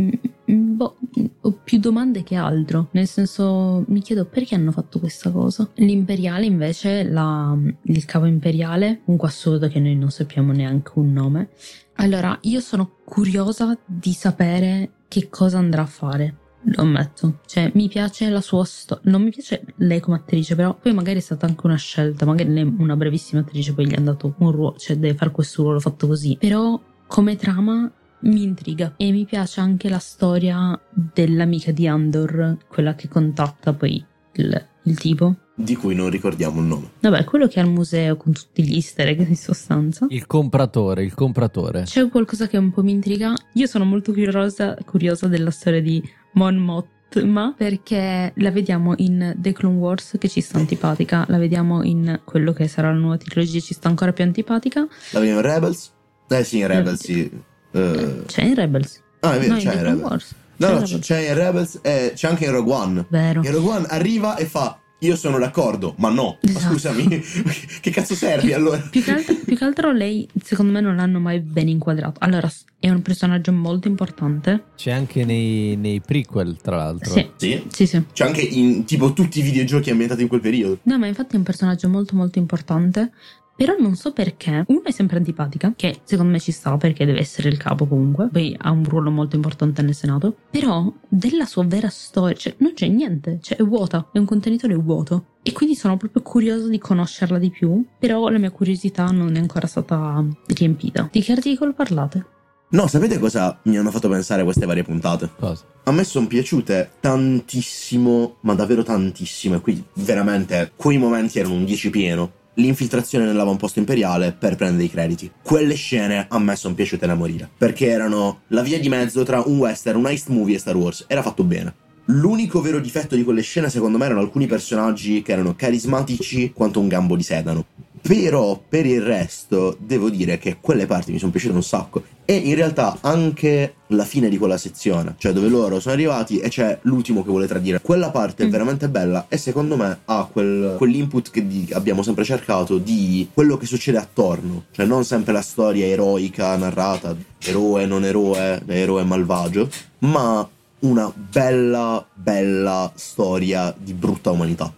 Mm, 0.00 0.08
mm, 0.50 0.76
boh, 0.76 0.96
mm, 1.18 1.24
ho 1.42 1.52
più 1.64 1.78
domande 1.78 2.22
che 2.22 2.34
altro. 2.36 2.88
Nel 2.92 3.06
senso, 3.06 3.84
mi 3.88 4.00
chiedo 4.00 4.24
perché 4.24 4.54
hanno 4.54 4.72
fatto 4.72 4.98
questa 4.98 5.30
cosa. 5.30 5.68
L'imperiale, 5.76 6.46
invece, 6.46 7.04
la- 7.04 7.56
il 7.82 8.04
cavo 8.04 8.26
imperiale, 8.26 9.00
comunque 9.04 9.28
assurdo 9.28 9.68
che 9.68 9.80
noi 9.80 9.96
non 9.96 10.10
sappiamo 10.10 10.52
neanche 10.52 10.92
un 10.94 11.12
nome. 11.12 11.48
Allora, 11.96 12.36
io 12.42 12.60
sono 12.60 12.96
curiosa 13.04 13.76
di 13.84 14.12
sapere 14.12 14.90
che 15.08 15.28
cosa 15.28 15.58
andrà 15.58 15.82
a 15.82 15.86
fare. 15.86 16.36
Lo 16.66 16.80
ammetto, 16.80 17.40
cioè 17.46 17.70
mi 17.74 17.88
piace 17.88 18.30
la 18.30 18.40
sua 18.40 18.64
storia, 18.64 19.10
non 19.10 19.22
mi 19.22 19.28
piace 19.30 19.66
lei 19.76 20.00
come 20.00 20.16
attrice, 20.16 20.54
però 20.54 20.74
poi 20.74 20.94
magari 20.94 21.18
è 21.18 21.20
stata 21.20 21.44
anche 21.44 21.66
una 21.66 21.76
scelta, 21.76 22.24
magari 22.24 22.50
lei 22.50 22.62
è 22.62 22.72
una 22.78 22.96
bravissima 22.96 23.42
attrice, 23.42 23.74
poi 23.74 23.86
gli 23.86 23.92
è 23.92 23.96
andato 23.98 24.34
un 24.38 24.50
ruolo, 24.50 24.78
cioè 24.78 24.96
deve 24.96 25.14
fare 25.14 25.30
questo 25.30 25.62
ruolo 25.62 25.78
fatto 25.78 26.06
così, 26.06 26.38
però 26.40 26.80
come 27.06 27.36
trama 27.36 27.92
mi 28.24 28.42
intriga 28.42 28.94
e 28.96 29.10
mi 29.10 29.24
piace 29.24 29.60
anche 29.60 29.88
la 29.88 29.98
storia 29.98 30.78
dell'amica 30.90 31.72
di 31.72 31.86
Andor, 31.86 32.58
quella 32.68 32.94
che 32.94 33.08
contatta 33.08 33.72
poi 33.72 34.04
il, 34.32 34.66
il 34.82 34.98
tipo. 34.98 35.36
Di 35.56 35.76
cui 35.76 35.94
non 35.94 36.10
ricordiamo 36.10 36.60
il 36.60 36.66
nome. 36.66 36.90
Vabbè, 37.00 37.24
quello 37.24 37.46
che 37.46 37.60
è 37.60 37.62
al 37.62 37.68
museo 37.68 38.16
con 38.16 38.32
tutti 38.32 38.64
gli 38.64 38.74
easter 38.74 39.08
egg 39.08 39.20
in 39.20 39.36
sostanza. 39.36 40.06
il 40.08 40.26
compratore, 40.26 41.04
il 41.04 41.14
compratore. 41.14 41.82
C'è 41.84 42.08
qualcosa 42.08 42.48
che 42.48 42.56
un 42.56 42.72
po' 42.72 42.82
mi 42.82 42.92
intriga. 42.92 43.32
Io 43.52 43.66
sono 43.66 43.84
molto 43.84 44.12
curiosa, 44.12 44.76
curiosa 44.84 45.28
della 45.28 45.50
storia 45.50 45.80
di 45.80 46.02
Mon 46.32 46.56
Mothma 46.56 47.54
perché 47.56 48.32
la 48.34 48.50
vediamo 48.50 48.94
in 48.96 49.34
The 49.36 49.52
Clone 49.52 49.76
Wars 49.76 50.16
che 50.18 50.28
ci 50.28 50.40
sta 50.40 50.58
antipatica, 50.58 51.24
la 51.28 51.38
vediamo 51.38 51.84
in 51.84 52.20
quello 52.24 52.52
che 52.52 52.66
sarà 52.66 52.90
la 52.90 52.98
nuova 52.98 53.16
trilogia 53.16 53.60
ci 53.60 53.74
sta 53.74 53.86
ancora 53.86 54.12
più 54.12 54.24
antipatica. 54.24 54.80
La 55.12 55.20
vediamo 55.20 55.40
in 55.40 55.46
Rebels? 55.46 55.92
Eh 56.28 56.42
sì, 56.42 56.58
in 56.58 56.66
Rebels, 56.66 57.00
sì. 57.00 57.30
Eh, 57.74 58.22
C'è 58.26 58.42
in 58.44 58.54
Rebels. 58.54 59.00
Ah, 59.20 59.34
è 59.34 59.38
vero, 59.40 59.54
no, 59.54 59.58
c'è 59.58 59.74
in 59.74 59.82
Rebels. 59.82 60.00
Wars. 60.02 60.34
No, 60.56 60.66
C'è 60.66 60.72
no, 60.72 60.80
Rebels. 60.80 61.00
c'è 61.06 61.28
in 61.28 61.34
Rebels 61.34 61.78
e 61.82 62.12
c'è 62.14 62.28
anche 62.28 62.44
in 62.44 62.50
Rogue 62.52 62.72
One. 62.72 63.06
Vero. 63.08 63.42
In 63.44 63.50
Rogue 63.52 63.70
One 63.72 63.86
arriva 63.88 64.36
e 64.36 64.44
fa 64.46 64.78
Io 65.00 65.16
sono 65.16 65.38
d'accordo, 65.38 65.94
ma 65.98 66.08
no. 66.08 66.38
Ma 66.40 66.48
Esatto. 66.50 66.72
scusami, 66.72 67.06
che 67.82 67.90
cazzo 67.90 68.14
servi 68.14 68.52
allora? 68.54 68.78
Più 68.78 69.02
che, 69.02 69.10
altro, 69.10 69.34
più 69.44 69.54
che 69.56 69.64
altro 69.64 69.92
lei, 69.92 70.26
secondo 70.42 70.72
me, 70.72 70.80
non 70.80 70.96
l'hanno 70.96 71.18
mai 71.20 71.40
ben 71.40 71.68
inquadrato. 71.68 72.20
Allora, 72.20 72.50
è 72.78 72.88
un 72.88 73.02
personaggio 73.02 73.52
molto 73.52 73.86
importante. 73.88 74.64
C'è 74.76 74.92
anche 74.92 75.24
nei, 75.26 75.76
nei 75.76 76.00
prequel, 76.00 76.56
tra 76.62 76.76
l'altro. 76.76 77.12
Sì, 77.12 77.28
Sì. 77.36 77.64
sì, 77.70 77.86
sì. 77.86 78.02
C'è 78.14 78.24
anche 78.24 78.40
in 78.40 78.84
tipo 78.86 79.12
tutti 79.12 79.40
i 79.40 79.42
videogiochi 79.42 79.90
ambientati 79.90 80.22
in 80.22 80.28
quel 80.28 80.40
periodo. 80.40 80.78
No, 80.84 80.96
ma 80.98 81.06
infatti 81.06 81.34
è 81.34 81.38
un 81.38 81.44
personaggio 81.44 81.88
molto 81.90 82.14
molto 82.16 82.38
importante. 82.38 83.10
Però 83.56 83.74
non 83.78 83.94
so 83.94 84.12
perché. 84.12 84.64
Uno 84.66 84.82
è 84.84 84.90
sempre 84.90 85.16
antipatica, 85.16 85.72
che 85.76 86.00
secondo 86.04 86.32
me 86.32 86.40
ci 86.40 86.50
sta 86.50 86.76
perché 86.76 87.04
deve 87.04 87.20
essere 87.20 87.48
il 87.48 87.56
capo 87.56 87.86
comunque. 87.86 88.28
Poi 88.32 88.56
ha 88.58 88.70
un 88.70 88.84
ruolo 88.84 89.10
molto 89.10 89.36
importante 89.36 89.82
nel 89.82 89.94
Senato. 89.94 90.34
Però 90.50 90.92
della 91.08 91.44
sua 91.44 91.64
vera 91.64 91.88
storia, 91.88 92.36
cioè 92.36 92.54
non 92.58 92.72
c'è 92.74 92.88
niente, 92.88 93.38
cioè 93.40 93.58
è 93.58 93.62
vuota, 93.62 94.08
è 94.12 94.18
un 94.18 94.24
contenitore 94.24 94.74
vuoto. 94.74 95.26
E 95.42 95.52
quindi 95.52 95.76
sono 95.76 95.96
proprio 95.96 96.22
curiosa 96.22 96.68
di 96.68 96.78
conoscerla 96.78 97.38
di 97.38 97.50
più. 97.50 97.84
Però 97.98 98.28
la 98.28 98.38
mia 98.38 98.50
curiosità 98.50 99.06
non 99.06 99.36
è 99.36 99.38
ancora 99.38 99.66
stata 99.66 100.24
riempita. 100.46 101.08
Di 101.12 101.20
che 101.20 101.32
articolo 101.32 101.72
parlate? 101.72 102.26
No, 102.70 102.88
sapete 102.88 103.18
cosa 103.20 103.60
mi 103.64 103.76
hanno 103.76 103.92
fatto 103.92 104.08
pensare 104.08 104.42
queste 104.42 104.66
varie 104.66 104.82
puntate? 104.82 105.30
Cosa? 105.38 105.64
A 105.84 105.92
me 105.92 106.02
sono 106.02 106.26
piaciute 106.26 106.92
tantissimo, 106.98 108.38
ma 108.40 108.54
davvero 108.54 108.82
tantissimo, 108.82 109.54
e 109.54 109.60
qui 109.60 109.84
veramente 109.94 110.72
quei 110.74 110.98
momenti 110.98 111.38
erano 111.38 111.54
un 111.54 111.64
10 111.64 111.90
pieno. 111.90 112.32
L'infiltrazione 112.54 113.24
nell'avamposto 113.24 113.78
imperiale 113.78 114.32
per 114.32 114.56
prendere 114.56 114.84
i 114.84 114.90
crediti. 114.90 115.30
Quelle 115.42 115.74
scene 115.74 116.26
a 116.28 116.38
me 116.38 116.54
sono 116.56 116.74
piaciute 116.74 117.06
da 117.06 117.14
morire. 117.14 117.50
Perché 117.56 117.88
erano 117.88 118.42
la 118.48 118.62
via 118.62 118.78
di 118.78 118.88
mezzo 118.88 119.22
tra 119.24 119.42
un 119.44 119.58
western, 119.58 119.98
un 119.98 120.06
heist 120.06 120.28
movie 120.28 120.56
e 120.56 120.58
Star 120.58 120.76
Wars. 120.76 121.04
Era 121.08 121.22
fatto 121.22 121.42
bene. 121.42 121.74
L'unico 122.08 122.60
vero 122.60 122.80
difetto 122.80 123.16
di 123.16 123.24
quelle 123.24 123.40
scene, 123.40 123.70
secondo 123.70 123.96
me, 123.96 124.04
erano 124.04 124.20
alcuni 124.20 124.46
personaggi 124.46 125.22
che 125.22 125.32
erano 125.32 125.54
carismatici 125.56 126.52
quanto 126.52 126.78
un 126.78 126.86
gambo 126.86 127.16
di 127.16 127.22
sedano. 127.22 127.64
Però 128.06 128.60
per 128.68 128.84
il 128.84 129.00
resto 129.00 129.76
devo 129.80 130.10
dire 130.10 130.36
che 130.36 130.58
quelle 130.60 130.84
parti 130.84 131.10
mi 131.10 131.18
sono 131.18 131.30
piaciute 131.30 131.54
un 131.54 131.62
sacco. 131.62 132.02
E 132.26 132.34
in 132.36 132.54
realtà 132.54 132.98
anche 133.00 133.76
la 133.88 134.04
fine 134.04 134.28
di 134.28 134.36
quella 134.36 134.58
sezione, 134.58 135.14
cioè 135.16 135.32
dove 135.32 135.48
loro 135.48 135.80
sono 135.80 135.94
arrivati 135.94 136.38
e 136.38 136.50
c'è 136.50 136.80
l'ultimo 136.82 137.22
che 137.24 137.30
vuole 137.30 137.46
tradire. 137.46 137.80
Quella 137.80 138.10
parte 138.10 138.42
è 138.42 138.46
Mm. 138.46 138.50
veramente 138.50 138.88
bella 138.90 139.24
e 139.28 139.38
secondo 139.38 139.76
me 139.76 140.00
ha 140.04 140.28
quel- 140.30 140.74
quell'input 140.76 141.30
che 141.30 141.46
di- 141.46 141.68
abbiamo 141.72 142.02
sempre 142.02 142.24
cercato 142.24 142.76
di 142.76 143.26
quello 143.32 143.56
che 143.56 143.64
succede 143.64 143.96
attorno. 143.96 144.64
Cioè 144.70 144.84
non 144.84 145.04
sempre 145.06 145.32
la 145.32 145.40
storia 145.42 145.86
eroica 145.86 146.54
narrata, 146.56 147.16
eroe, 147.38 147.86
non 147.86 148.04
eroe, 148.04 148.62
eroe 148.66 149.02
malvagio, 149.04 149.68
ma 150.00 150.46
una 150.80 151.10
bella, 151.14 152.06
bella 152.12 152.92
storia 152.96 153.74
di 153.76 153.94
brutta 153.94 154.30
umanità. 154.30 154.70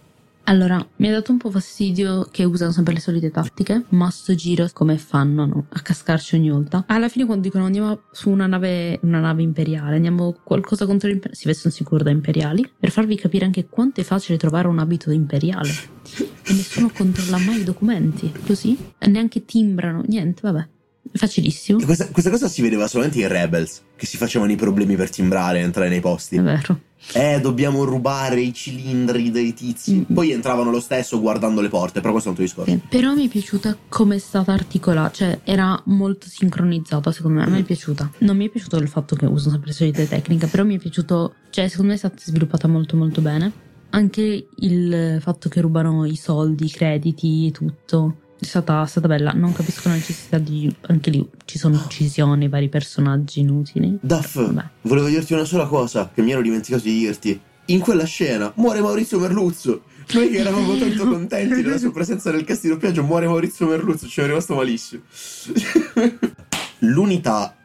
Allora, 0.49 0.85
mi 0.97 1.09
ha 1.09 1.11
dato 1.11 1.33
un 1.33 1.37
po' 1.37 1.51
fastidio 1.51 2.29
che 2.31 2.45
usano 2.45 2.71
sempre 2.71 2.93
le 2.93 3.01
solite 3.01 3.31
tattiche, 3.31 3.83
ma 3.89 4.09
sto 4.09 4.33
giro 4.33 4.65
come 4.71 4.97
fanno 4.97 5.45
no? 5.45 5.65
a 5.67 5.81
cascarci 5.81 6.35
ogni 6.35 6.49
volta. 6.49 6.85
Alla 6.87 7.09
fine 7.09 7.25
quando 7.25 7.43
dicono 7.43 7.65
andiamo 7.65 8.03
su 8.11 8.29
una 8.29 8.47
nave, 8.47 8.97
una 9.03 9.19
nave 9.19 9.41
imperiale, 9.41 9.97
andiamo 9.97 10.37
qualcosa 10.43 10.85
contro 10.85 11.09
l'imperiale, 11.09 11.37
si 11.37 11.47
vestono 11.47 11.73
sicuro 11.73 12.01
da 12.01 12.11
imperiali, 12.11 12.69
per 12.79 12.91
farvi 12.91 13.17
capire 13.17 13.43
anche 13.43 13.67
quanto 13.67 13.99
è 13.99 14.05
facile 14.05 14.37
trovare 14.37 14.69
un 14.69 14.79
abito 14.79 15.11
imperiale. 15.11 15.69
E 16.43 16.53
nessuno 16.53 16.91
controlla 16.95 17.39
mai 17.39 17.59
i 17.59 17.63
documenti, 17.65 18.31
così? 18.45 18.77
E 18.97 19.07
neanche 19.07 19.43
timbrano, 19.43 20.01
niente, 20.07 20.39
vabbè. 20.43 20.67
Facilissimo, 21.13 21.79
E 21.79 21.85
Questa, 21.85 22.07
questa 22.09 22.29
cosa 22.29 22.47
si 22.47 22.61
vedeva 22.61 22.87
solamente 22.87 23.19
in 23.19 23.27
Rebels, 23.27 23.81
che 23.95 24.05
si 24.05 24.17
facevano 24.17 24.51
i 24.51 24.55
problemi 24.55 24.95
per 24.95 25.09
timbrare 25.09 25.59
e 25.59 25.63
entrare 25.63 25.89
nei 25.89 25.99
posti. 25.99 26.37
è 26.37 26.41
vero. 26.41 26.79
Eh, 27.13 27.39
dobbiamo 27.39 27.83
rubare 27.83 28.41
i 28.41 28.53
cilindri 28.53 29.31
dei 29.31 29.53
tizi. 29.53 30.05
Mm. 30.09 30.13
Poi 30.13 30.31
entravano 30.31 30.71
lo 30.71 30.79
stesso 30.79 31.19
guardando 31.21 31.61
le 31.61 31.69
porte, 31.69 32.01
però 32.01 32.11
questo 32.11 32.29
è 32.29 32.33
un 32.33 32.39
altro 32.39 32.61
discorso. 32.61 32.71
Sì. 32.71 32.87
Però 32.89 33.13
mi 33.13 33.27
è 33.27 33.29
piaciuta 33.29 33.77
come 33.87 34.15
è 34.15 34.19
stata 34.19 34.51
articolata, 34.51 35.11
cioè 35.11 35.39
era 35.43 35.79
molto 35.85 36.27
sincronizzata 36.27 37.11
secondo 37.11 37.39
me, 37.39 37.45
a 37.45 37.49
me 37.49 37.59
è 37.59 37.63
piaciuta. 37.63 38.11
Non 38.19 38.35
mi 38.35 38.47
è 38.47 38.49
piaciuto 38.49 38.77
il 38.77 38.87
fatto 38.87 39.15
che 39.15 39.25
usano 39.25 39.51
sempre 39.51 39.69
le 39.69 39.75
solite 39.75 40.07
tecniche, 40.07 40.47
però 40.47 40.63
mi 40.63 40.75
è 40.75 40.79
piaciuto, 40.79 41.35
cioè 41.49 41.67
secondo 41.67 41.89
me 41.91 41.95
è 41.95 41.99
stata 41.99 42.15
sviluppata 42.19 42.67
molto 42.67 42.97
molto 42.97 43.21
bene. 43.21 43.65
Anche 43.91 44.47
il 44.57 45.19
fatto 45.21 45.47
che 45.47 45.61
rubano 45.61 46.03
i 46.05 46.15
soldi, 46.15 46.65
i 46.65 46.69
crediti, 46.69 47.51
tutto. 47.51 48.17
È 48.39 48.45
stata, 48.45 48.83
è 48.83 48.87
stata 48.87 49.07
bella, 49.07 49.31
non 49.31 49.51
capisco 49.51 49.87
la 49.89 49.95
necessità 49.95 50.37
di... 50.37 50.73
Anche 50.87 51.09
lì 51.09 51.27
ci 51.45 51.57
sono 51.57 51.75
uccisioni, 51.75 52.47
vari 52.47 52.69
personaggi 52.69 53.39
inutili. 53.39 53.97
Duff, 53.99 54.35
Vabbè. 54.35 54.63
volevo 54.81 55.07
dirti 55.07 55.33
una 55.33 55.43
sola 55.43 55.65
cosa 55.65 56.11
che 56.13 56.21
mi 56.21 56.31
ero 56.31 56.41
dimenticato 56.41 56.83
di 56.83 56.97
dirti. 56.99 57.39
In 57.65 57.79
quella 57.79 58.05
scena 58.05 58.51
muore 58.55 58.81
Maurizio 58.81 59.19
Merluzzo. 59.19 59.83
Noi 60.13 60.29
che 60.29 60.37
eravamo 60.37 60.77
tanto 60.79 61.07
contenti 61.07 61.61
della 61.61 61.77
sua 61.77 61.91
presenza 61.91 62.31
nel 62.31 62.43
cast 62.43 62.61
di 62.61 62.69
doppiaggio, 62.69 63.03
muore 63.03 63.27
Maurizio 63.27 63.67
Merluzzo, 63.67 64.07
ci 64.07 64.21
è 64.21 64.25
rimasto 64.25 64.55
malissimo. 64.55 65.01
L'unità. 66.79 67.55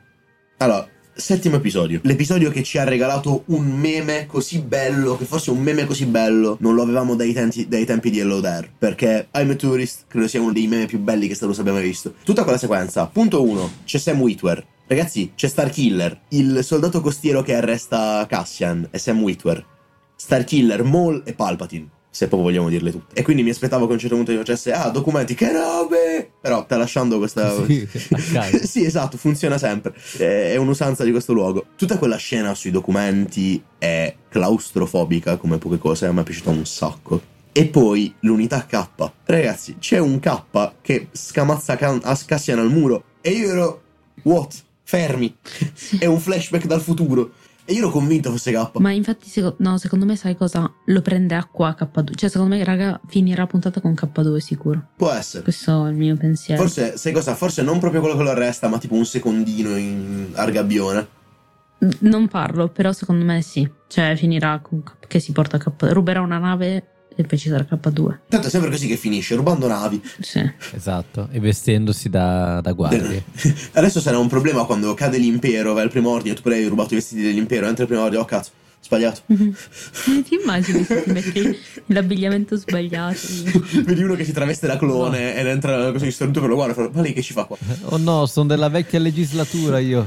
Allora, 0.57 0.89
settimo 1.15 1.57
episodio. 1.57 2.01
L'episodio 2.05 2.51
che 2.51 2.63
ci 2.63 2.79
ha 2.79 2.85
regalato 2.85 3.45
un 3.47 3.67
meme 3.67 4.27
così 4.27 4.61
bello, 4.61 5.17
che 5.17 5.25
forse 5.25 5.51
un 5.51 5.61
meme 5.61 5.85
così 5.85 6.07
bello 6.07 6.57
non 6.61 6.75
lo 6.75 6.83
avevamo 6.83 7.15
dai, 7.15 7.33
tempi- 7.33 7.69
dai 7.69 7.85
tempi 7.85 8.11
di 8.11 8.19
Hello 8.19 8.41
There. 8.41 8.71
Perché 8.79 9.29
I'm 9.35 9.51
a 9.51 9.55
Tourist 9.55 10.05
credo 10.09 10.29
sia 10.29 10.41
uno 10.41 10.53
dei 10.53 10.67
meme 10.67 10.87
più 10.87 10.99
belli 10.99 11.29
che 11.29 11.37
Wars 11.45 11.59
abbia 11.59 11.73
mai 11.73 11.83
visto. 11.83 12.15
Tutta 12.25 12.43
quella 12.43 12.59
sequenza. 12.59 13.07
Punto 13.07 13.43
1. 13.43 13.73
C'è 13.85 13.99
Sam 13.99 14.21
Witwer. 14.21 14.67
Ragazzi, 14.87 15.33
c'è 15.35 15.49
Starkiller, 15.49 16.21
il 16.29 16.63
soldato 16.63 17.01
costiero 17.01 17.43
che 17.43 17.55
arresta 17.55 18.27
Cassian, 18.29 18.89
è 18.91 18.99
Sam 18.99 19.23
Witwer. 19.23 19.65
Starkiller, 20.15 20.83
Maul 20.83 21.23
e 21.25 21.33
Palpatine, 21.33 21.89
se 22.13 22.29
proprio 22.29 22.51
vogliamo 22.51 22.69
dirle 22.69 22.91
tutte. 22.91 23.19
E 23.19 23.23
quindi 23.23 23.43
mi 23.43 23.49
aspettavo 23.49 23.87
che 23.87 23.93
a 23.93 23.95
un 23.95 24.01
certo 24.01 24.17
punto 24.17 24.33
mi 24.33 24.37
facesse, 24.37 24.71
ah, 24.71 24.91
documenti, 24.91 25.35
che 25.35 25.51
robe! 25.51 26.31
Però 26.43 26.67
tralasciando 26.67 27.17
questa... 27.17 27.51
Sì, 27.65 27.89
sì, 28.63 28.85
esatto, 28.85 29.17
funziona 29.17 29.57
sempre. 29.57 29.95
È 30.19 30.57
un'usanza 30.57 31.05
di 31.05 31.11
questo 31.11 31.33
luogo. 31.33 31.65
Tutta 31.75 31.97
quella 31.97 32.17
scena 32.17 32.55
sui 32.55 32.71
documenti 32.71 33.63
è 33.79 34.15
claustrofobica 34.29 35.39
come 35.39 35.57
poche 35.57 35.79
cose, 35.79 36.05
a 36.05 36.13
me 36.13 36.21
è 36.21 36.25
piaciuta 36.25 36.51
un 36.51 36.67
sacco. 36.67 37.21
E 37.51 37.67
poi 37.67 38.15
l'unità 38.21 38.67
K. 38.67 38.87
Ragazzi, 39.25 39.77
c'è 39.79 39.99
un 39.99 40.21
K 40.21 40.73
che 40.83 41.09
scamazza 41.13 41.77
Can- 41.77 42.01
a 42.03 42.19
Cassian 42.27 42.59
al 42.59 42.71
muro. 42.71 43.05
E 43.23 43.31
io 43.31 43.49
ero... 43.49 43.83
What? 44.25 44.55
Fermi. 44.85 45.35
È 45.99 46.05
un 46.05 46.21
flashback 46.21 46.67
dal 46.67 46.83
futuro. 46.83 47.33
E 47.65 47.75
io 47.75 47.79
ero 47.79 47.91
convinto 47.91 48.31
fosse 48.31 48.51
K. 48.53 48.71
Ma 48.79 48.91
infatti, 48.91 49.29
seco- 49.29 49.55
no, 49.59 49.79
secondo 49.79 50.05
me, 50.05 50.17
sai 50.17 50.37
cosa? 50.37 50.71
Lo 50.87 51.01
prenderà 51.01 51.45
qua 51.45 51.77
K2. 51.79 52.15
Cioè, 52.17 52.29
secondo 52.29 52.57
me, 52.57 52.65
raga, 52.65 53.01
finirà 53.07 53.47
puntata 53.47 53.81
con 53.81 53.93
K2 53.93 54.37
sicuro. 54.39 54.89
Può 54.97 55.11
essere. 55.11 55.45
Questo 55.45 55.87
è 55.87 55.91
il 55.91 55.97
mio 55.97 56.17
pensiero. 56.17 56.61
Forse, 56.61 56.97
sai 56.97 57.13
cosa? 57.13 57.35
Forse 57.35 57.63
non 57.63 57.79
proprio 57.79 58.01
quello 58.01 58.17
che 58.17 58.23
lo 58.25 58.31
arresta, 58.31 58.69
ma 58.69 58.79
tipo 58.79 58.95
un 58.95 59.05
secondino 59.05 59.77
in 59.77 60.31
argabbione. 60.35 61.07
Non 62.01 62.29
parlo, 62.29 62.69
però 62.69 62.93
secondo 62.93 63.25
me 63.25 63.43
sì. 63.43 63.69
Cioè, 63.87 64.17
finirà 64.17 64.59
con 64.61 64.83
K- 64.83 65.07
che 65.07 65.21
si 65.21 65.33
porta 65.33 65.59
K2. 65.59 65.93
Ruberà 65.93 66.21
una 66.21 66.39
nave 66.39 66.87
e 67.17 67.25
poi 67.25 67.39
ci 67.39 67.49
sarà 67.49 67.67
K2. 67.69 68.17
Tanto 68.29 68.47
è 68.47 68.51
sempre 68.51 68.71
così 68.71 68.87
che 68.87 68.97
finisce, 68.97 69.35
rubando 69.35 69.67
navi. 69.67 70.03
Sì. 70.21 70.51
Esatto, 70.73 71.29
e 71.31 71.41
vestendosi 71.41 72.09
da, 72.09 72.61
da 72.61 72.73
guardie. 72.73 73.25
Adesso 73.73 74.01
sarà 74.01 74.19
un 74.19 74.29
problema 74.29 74.65
quando 74.65 74.95
cade 74.95 75.19
l'impero, 75.19 75.73
va 75.73 75.83
il 75.83 75.91
primo 75.91 76.11
ordine, 76.11 76.35
tu 76.35 76.43
pure 76.43 76.57
hai 76.57 76.67
rubato 76.67 76.95
i 76.95 76.97
vestiti 76.97 77.23
dell'impero, 77.23 77.67
entra 77.67 77.83
il 77.83 77.89
primo 77.89 78.03
ordine, 78.03 78.23
oh 78.23 78.25
cazzo, 78.25 78.51
sbagliato. 78.83 79.21
Mhm. 79.27 79.55
Ti 80.25 80.39
immagini 80.43 80.85
se 80.85 81.03
ti 81.05 81.11
metti 81.13 81.57
l'abbigliamento 81.87 82.57
sbagliato? 82.57 83.17
Vedi 83.85 84.03
uno 84.03 84.15
che 84.15 84.25
si 84.25 84.33
traveste 84.33 84.67
da 84.67 84.77
clone 84.77 85.35
ed 85.37 85.47
entra 85.47 85.93
così 85.93 86.11
stornito 86.11 86.41
per 86.41 86.49
lo 86.51 86.57
guarda, 86.57 86.75
fa, 86.75 86.91
ma 86.93 87.01
lei 87.01 87.13
che 87.13 87.23
ci 87.23 87.33
fa 87.33 87.45
qua? 87.45 87.57
Oh 87.85 87.97
no, 87.97 88.27
sono 88.27 88.47
della 88.49 88.69
vecchia 88.69 88.99
legislatura 88.99 89.79
io. 89.79 90.07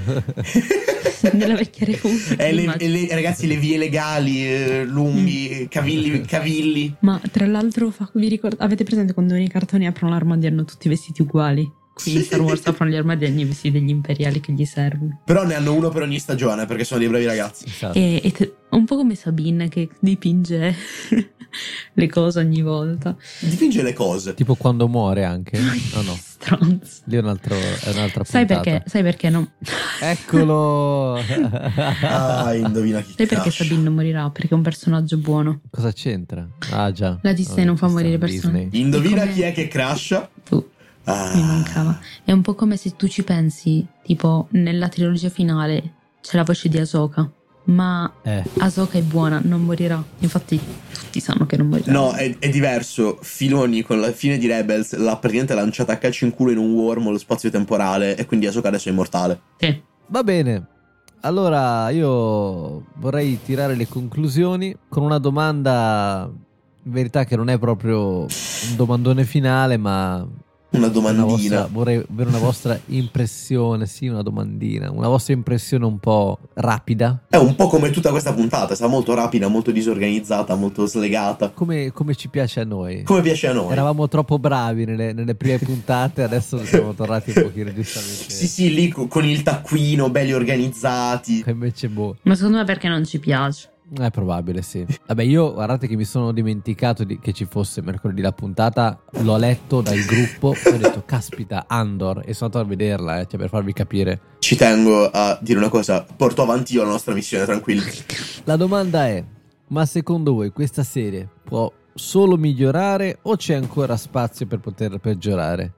Nella 1.32 1.56
vecchia 1.56 1.86
repubblica. 1.88 2.44
E 2.44 2.54
le, 2.54 2.76
e 2.78 2.88
le- 2.88 3.08
ragazzi, 3.10 3.48
le 3.48 3.58
vie 3.58 3.78
legali, 3.78 4.46
eh, 4.46 4.84
lunghi, 4.86 5.66
cavilli, 5.70 6.22
cavilli. 6.22 6.94
Ma 7.00 7.20
tra 7.32 7.48
l'altro, 7.48 7.90
fa- 7.90 8.10
vi 8.14 8.28
ricord- 8.30 8.58
avete 8.60 8.84
presente 8.84 9.14
quando 9.14 9.34
nei 9.34 9.48
cartoni 9.48 9.88
aprono 9.88 10.14
l'armadio 10.14 10.50
e 10.50 10.52
hanno 10.52 10.66
tutti 10.66 10.88
vestiti 10.88 11.22
uguali? 11.24 11.68
Qui 11.96 12.12
in 12.12 12.18
Sì. 12.20 12.24
Star 12.26 12.42
Wars 12.42 12.62
aprono 12.66 12.92
gli 12.92 12.96
armadi 12.96 13.24
e 13.24 13.32
vestiti 13.46 13.80
degli 13.80 13.90
imperiali 13.90 14.42
che 14.42 14.52
gli 14.52 14.66
servono. 14.66 15.22
Però 15.24 15.46
ne 15.46 15.54
hanno 15.56 15.74
uno 15.74 15.88
per 15.90 16.02
ogni 16.02 16.20
stagione 16.20 16.66
perché 16.66 16.84
sono 16.84 17.00
dei 17.00 17.08
bravi 17.08 17.26
ragazzi. 17.26 17.64
Esatto. 17.68 17.98
E, 17.98 18.20
e 18.22 18.32
te- 18.34 18.54
un 18.72 18.84
po' 18.84 18.98
come 18.98 19.16
Sabine 19.16 19.70
che 19.70 19.88
dipinge 20.02 20.76
le 21.94 22.08
cose 22.10 22.40
ogni 22.40 22.62
volta. 22.62 23.16
Dipinge 23.40 23.82
le 23.82 23.94
cose. 23.94 24.34
Tipo 24.34 24.56
quando 24.56 24.90
muore 24.90 25.24
anche. 25.24 25.58
No, 25.58 26.02
no. 26.02 26.18
Stronzo. 26.22 27.02
Lì 27.06 27.16
è, 27.16 27.20
un 27.20 27.28
altro, 27.30 27.56
è 27.56 27.90
un'altra 27.92 28.26
Sai 28.26 28.46
puntata. 28.46 28.70
perché? 28.72 28.90
Sai 28.90 29.02
perché 29.02 29.30
no? 29.30 29.52
Eccolo! 30.02 31.16
Ah, 31.16 32.54
indovina 32.56 33.00
chi 33.02 33.14
Sai 33.16 33.26
perché. 33.26 33.52
Sabine 33.52 33.84
non 33.84 33.94
morirà? 33.94 34.30
Perché 34.32 34.50
è 34.50 34.54
un 34.54 34.64
personaggio 34.64 35.18
buono. 35.18 35.62
Cosa 35.72 35.94
c'entra? 35.94 36.46
Ah 36.72 36.92
già. 36.92 37.18
La 37.22 37.32
Disney 37.32 37.64
non 37.64 37.78
fa 37.78 37.88
morire 37.88 38.18
persone. 38.18 38.66
Disney. 38.68 38.82
Indovina 38.82 39.22
Come- 39.22 39.32
chi 39.34 39.42
è 39.44 39.54
che 39.54 39.70
crasha? 39.70 40.30
Tu. 40.44 40.72
Ah. 41.06 41.32
Mi 41.36 41.42
mancava. 41.44 42.00
È 42.24 42.32
un 42.32 42.42
po' 42.42 42.56
come 42.56 42.78
se 42.78 42.96
tu 42.96 43.08
ci 43.08 43.24
pensi, 43.24 43.86
tipo 44.04 44.48
nella 44.52 44.90
trilogia 44.90 45.30
finale 45.30 45.94
c'è 46.22 46.36
la 46.38 46.44
voce 46.44 46.68
di 46.70 46.78
Ahsoka, 46.80 47.30
ma 47.66 48.12
Eh, 48.24 48.44
Ahsoka 48.60 48.98
è 48.98 49.02
buona, 49.02 49.40
non 49.44 49.62
morirà. 49.62 50.04
Infatti 50.20 50.60
tutti 50.92 51.20
sanno 51.20 51.46
che 51.46 51.58
non 51.58 51.68
morirà. 51.68 51.92
No, 51.92 52.12
è, 52.14 52.38
è 52.40 52.50
diverso. 52.50 53.18
Filoni 53.22 53.84
con 53.84 54.00
la 54.00 54.12
fine 54.12 54.38
di 54.38 54.48
Rebels 54.48 54.96
l'ha 54.96 55.16
praticamente 55.18 55.54
lanciata 55.54 55.94
a 55.94 55.98
calcio 55.98 56.26
in 56.26 56.32
culo 56.32 56.52
in 56.52 56.58
un 56.58 56.74
wormhole 56.74 57.20
spazio-temporale 57.20 58.16
e 58.16 58.26
quindi 58.26 58.48
Ahsoka 58.48 58.68
adesso 58.70 58.90
è 58.90 58.92
immortale. 58.92 59.40
Sì. 59.58 59.82
va 60.08 60.24
bene. 60.24 60.68
Allora 61.22 61.90
io 61.90 62.86
vorrei 62.96 63.40
tirare 63.44 63.76
le 63.76 63.88
conclusioni 63.88 64.76
con 64.88 65.02
una 65.04 65.18
domanda 65.18 66.30
in 66.84 66.92
verità 66.92 67.26
che 67.26 67.36
non 67.36 67.50
è 67.50 67.58
proprio 67.58 68.20
un 68.22 68.76
domandone 68.76 69.24
finale, 69.24 69.78
ma 69.78 70.24
Una 70.76 70.88
una 70.88 70.94
domandina. 70.94 71.26
vostra, 71.26 71.70
vorrei 71.72 72.06
avere 72.12 72.30
una 72.30 72.38
vostra 72.38 72.80
impressione, 72.88 73.86
sì, 73.86 74.08
una 74.08 74.22
domandina, 74.22 74.92
una 74.92 75.08
vostra 75.08 75.34
impressione 75.34 75.86
un 75.86 76.00
po' 76.00 76.40
rapida. 76.54 77.24
È 77.30 77.38
un 77.38 77.56
po' 77.56 77.68
come 77.68 77.90
tutta 77.90 78.12
questa 78.12 78.34
puntata, 78.34 78.74
è 78.74 78.76
stata 78.76 78.92
molto 78.92 79.14
rapida, 79.14 79.48
molto 79.48 79.72
disorganizzata, 79.72 80.56
molto 80.56 80.86
slegata. 80.86 81.50
Come, 81.50 81.92
come 81.92 82.16
ci 82.16 82.28
piace 82.30 82.62
a 82.62 82.66
noi. 82.66 83.04
Come 83.04 83.22
piace 83.22 83.48
a 83.48 83.54
noi. 83.54 83.72
Eravamo 83.72 84.08
troppo 84.08 84.38
bravi 84.40 84.86
nelle, 84.86 85.14
nelle 85.14 85.36
prime 85.36 85.58
puntate, 85.60 86.24
adesso 86.24 86.64
siamo 86.66 86.94
tornati 86.96 87.34
un 87.36 87.44
pochino 87.44 87.74
giustamente. 87.74 88.30
Sì, 88.30 88.48
sì, 88.48 88.74
lì 88.74 88.90
co- 88.90 89.08
con 89.08 89.26
il 89.26 89.44
taccuino, 89.44 90.10
belli 90.10 90.34
organizzati. 90.34 91.44
Invece 91.48 91.90
boh. 91.90 92.18
Ma 92.24 92.36
secondo 92.36 92.58
me 92.58 92.64
perché 92.64 92.88
non 92.88 93.06
ci 93.06 93.20
piace? 93.20 93.70
È 93.88 94.10
probabile, 94.10 94.64
sì. 94.64 94.84
Vabbè, 95.06 95.22
io 95.22 95.54
guardate 95.54 95.88
che 95.88 95.96
mi 95.96 96.06
sono 96.06 96.32
dimenticato 96.32 97.04
di- 97.04 97.20
che 97.20 97.34
ci 97.34 97.46
fosse 97.46 97.82
mercoledì 97.84 98.22
la 98.22 98.32
puntata. 98.32 99.00
L'ho 99.20 99.38
letto 99.38 99.82
dal 99.82 100.00
gruppo 100.00 100.54
e 100.56 100.70
ho 100.70 100.78
detto, 100.78 101.04
caspita, 101.06 101.66
Andor. 101.68 102.24
E 102.26 102.34
sono 102.34 102.50
andato 102.52 102.60
a 102.60 102.68
vederla, 102.68 103.20
eh, 103.20 103.28
cioè 103.28 103.40
per 103.40 103.50
farvi 103.50 103.74
capire. 103.74 104.20
Ci 104.40 104.56
tengo 104.56 105.10
a 105.10 105.38
dire 105.40 105.60
una 105.60 105.70
cosa, 105.70 106.04
porto 106.04 106.42
avanti 106.42 106.74
io 106.74 106.84
la 106.84 106.90
nostra 106.90 107.14
missione, 107.14 107.46
tranquilli. 107.46 107.92
La 108.46 108.56
domanda 108.56 109.08
è: 109.08 109.24
ma 109.68 109.86
secondo 109.86 110.34
voi 110.34 110.52
questa 110.52 110.84
serie 110.84 111.30
può 111.44 111.72
solo 111.94 112.38
migliorare 112.38 113.20
o 113.22 113.36
c'è 113.36 113.54
ancora 113.54 113.98
spazio 113.98 114.48
per 114.48 114.60
poter 114.60 114.98
peggiorare? 114.98 115.74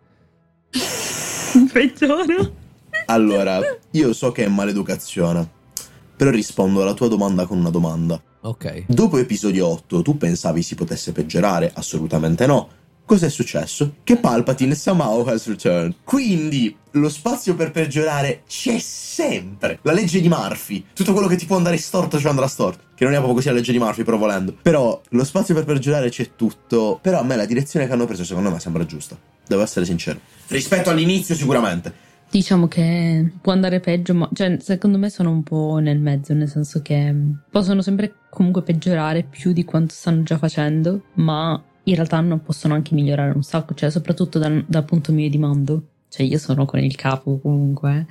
Peggiora. 1.71 2.51
Allora, 3.07 3.59
io 3.91 4.13
so 4.13 4.31
che 4.31 4.45
è 4.45 4.47
maleducazione, 4.47 5.49
però 6.17 6.31
rispondo 6.31 6.81
alla 6.81 6.95
tua 6.95 7.07
domanda 7.07 7.45
con 7.45 7.59
una 7.59 7.69
domanda. 7.69 8.21
Ok. 8.41 8.85
Dopo 8.87 9.17
episodio 9.17 9.67
8, 9.67 10.01
tu 10.01 10.17
pensavi 10.17 10.63
si 10.63 10.73
potesse 10.73 11.11
peggiorare? 11.11 11.71
Assolutamente 11.73 12.47
no. 12.47 12.69
Cos'è 13.05 13.29
successo? 13.29 13.95
Che 14.03 14.17
Palpatine 14.17 14.75
somehow 14.75 15.25
has 15.27 15.47
returned. 15.47 15.95
Quindi 16.03 16.75
lo 16.91 17.07
spazio 17.07 17.55
per 17.55 17.71
peggiorare 17.71 18.41
c'è 18.45 18.79
sempre. 18.79 19.79
La 19.83 19.93
legge 19.93 20.19
di 20.19 20.27
Murphy. 20.27 20.83
Tutto 20.93 21.13
quello 21.13 21.27
che 21.27 21.37
ti 21.37 21.45
può 21.45 21.55
andare 21.55 21.77
storto 21.77 22.19
ci 22.19 22.27
andrà 22.27 22.47
storto. 22.47 22.83
Che 22.95 23.05
non 23.05 23.13
è 23.13 23.17
proprio 23.17 23.35
così 23.35 23.47
la 23.47 23.53
legge 23.53 23.71
di 23.71 23.79
Murphy, 23.79 24.03
però 24.03 24.17
volendo. 24.17 24.57
Però 24.61 24.99
lo 25.07 25.23
spazio 25.23 25.53
per 25.53 25.63
peggiorare 25.63 26.09
c'è 26.09 26.31
tutto. 26.35 26.99
Però 27.01 27.19
a 27.19 27.23
me 27.23 27.37
la 27.37 27.45
direzione 27.45 27.87
che 27.87 27.93
hanno 27.93 28.05
preso, 28.05 28.25
secondo 28.25 28.51
me, 28.51 28.59
sembra 28.59 28.85
giusta. 28.85 29.17
Devo 29.47 29.61
essere 29.61 29.85
sincero. 29.85 30.19
Rispetto 30.47 30.89
all'inizio, 30.89 31.33
sicuramente. 31.33 32.06
Diciamo 32.29 32.67
che 32.67 33.31
può 33.41 33.53
andare 33.53 33.79
peggio, 33.79 34.13
ma 34.13 34.29
cioè, 34.33 34.57
secondo 34.59 34.97
me 34.97 35.09
sono 35.09 35.31
un 35.31 35.43
po' 35.43 35.77
nel 35.77 35.99
mezzo, 35.99 36.33
nel 36.33 36.49
senso 36.49 36.81
che 36.81 37.15
possono 37.49 37.81
sempre 37.81 38.13
comunque 38.29 38.63
peggiorare 38.63 39.23
più 39.23 39.53
di 39.53 39.63
quanto 39.63 39.93
stanno 39.93 40.23
già 40.23 40.37
facendo, 40.37 41.05
ma 41.15 41.61
in 41.83 41.95
realtà 41.95 42.19
non 42.19 42.41
possono 42.41 42.73
anche 42.73 42.93
migliorare 42.93 43.31
un 43.33 43.43
sacco, 43.43 43.73
cioè 43.73 43.89
soprattutto 43.89 44.39
dal, 44.39 44.63
dal 44.67 44.83
punto 44.85 45.13
mio 45.13 45.29
di 45.29 45.37
mando. 45.37 45.83
Cioè 46.09 46.25
io 46.25 46.37
sono 46.37 46.65
con 46.65 46.79
il 46.79 46.95
capo 46.95 47.39
comunque. 47.39 48.07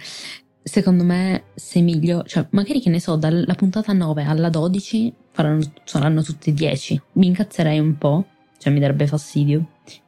Secondo 0.63 1.05
me 1.05 1.45
se 1.55 1.81
miglio, 1.81 2.25
cioè 2.25 2.47
magari 2.51 2.81
che 2.81 2.91
ne 2.91 3.01
so, 3.01 3.17
dalla 3.17 3.55
puntata 3.55 3.93
9 3.93 4.25
alla 4.25 4.49
12 4.49 5.15
faranno, 5.31 5.73
saranno 5.85 6.23
tutte 6.23 6.53
10. 6.53 7.01
Mi 7.13 7.27
incazzerei 7.27 7.79
un 7.79 7.97
po', 7.99 8.25
cioè 8.59 8.73
mi 8.73 8.81
darebbe 8.81 9.07
fastidio, 9.07 9.65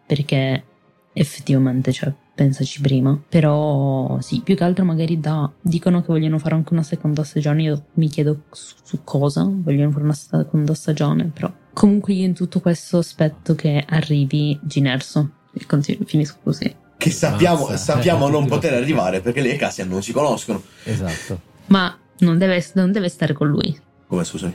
perché 0.07 0.64
effettivamente, 1.12 1.92
cioè, 1.92 2.12
pensaci 2.38 2.81
prima. 2.81 3.20
Però 3.29 4.18
sì, 4.20 4.40
più 4.42 4.55
che 4.55 4.62
altro 4.62 4.85
magari 4.85 5.18
da... 5.18 5.51
Dicono 5.61 6.01
che 6.03 6.07
vogliono 6.07 6.38
fare 6.38 6.55
anche 6.55 6.72
una 6.72 6.85
seconda 6.85 7.24
stagione, 7.24 7.62
io 7.62 7.85
mi 7.94 8.09
chiedo 8.09 8.42
su, 8.53 8.77
su 8.85 9.01
cosa 9.03 9.44
vogliono 9.44 9.90
fare 9.90 10.05
una 10.05 10.12
seconda 10.14 10.72
stagione, 10.74 11.24
però... 11.35 11.53
Comunque 11.72 12.12
io 12.12 12.24
in 12.24 12.35
tutto 12.35 12.61
questo 12.61 12.98
aspetto 12.98 13.55
che 13.55 13.85
arrivi 13.88 14.59
Ginerso. 14.62 15.31
E 15.53 15.66
continu- 15.66 16.07
finisco 16.09 16.37
così. 16.42 16.72
Che 16.96 17.11
sappiamo, 17.11 17.66
Mazza. 17.68 17.77
sappiamo 17.77 18.27
Eh, 18.27 18.31
non 18.31 18.42
lo 18.42 18.46
poter 18.48 18.70
sanno. 18.70 18.83
arrivare 18.83 19.20
perché 19.20 19.40
lei 19.40 19.53
e 19.53 19.57
Cassian 19.57 19.88
non 19.88 20.03
si 20.03 20.12
conoscono. 20.12 20.62
Esatto. 20.85 21.40
Ma 21.66 21.96
non 22.18 22.38
deve, 22.38 22.64
non 22.74 22.90
deve 22.92 23.09
stare 23.09 23.33
con 23.33 23.48
lui. 23.48 23.77
Come 24.07 24.24
scusami? 24.24 24.55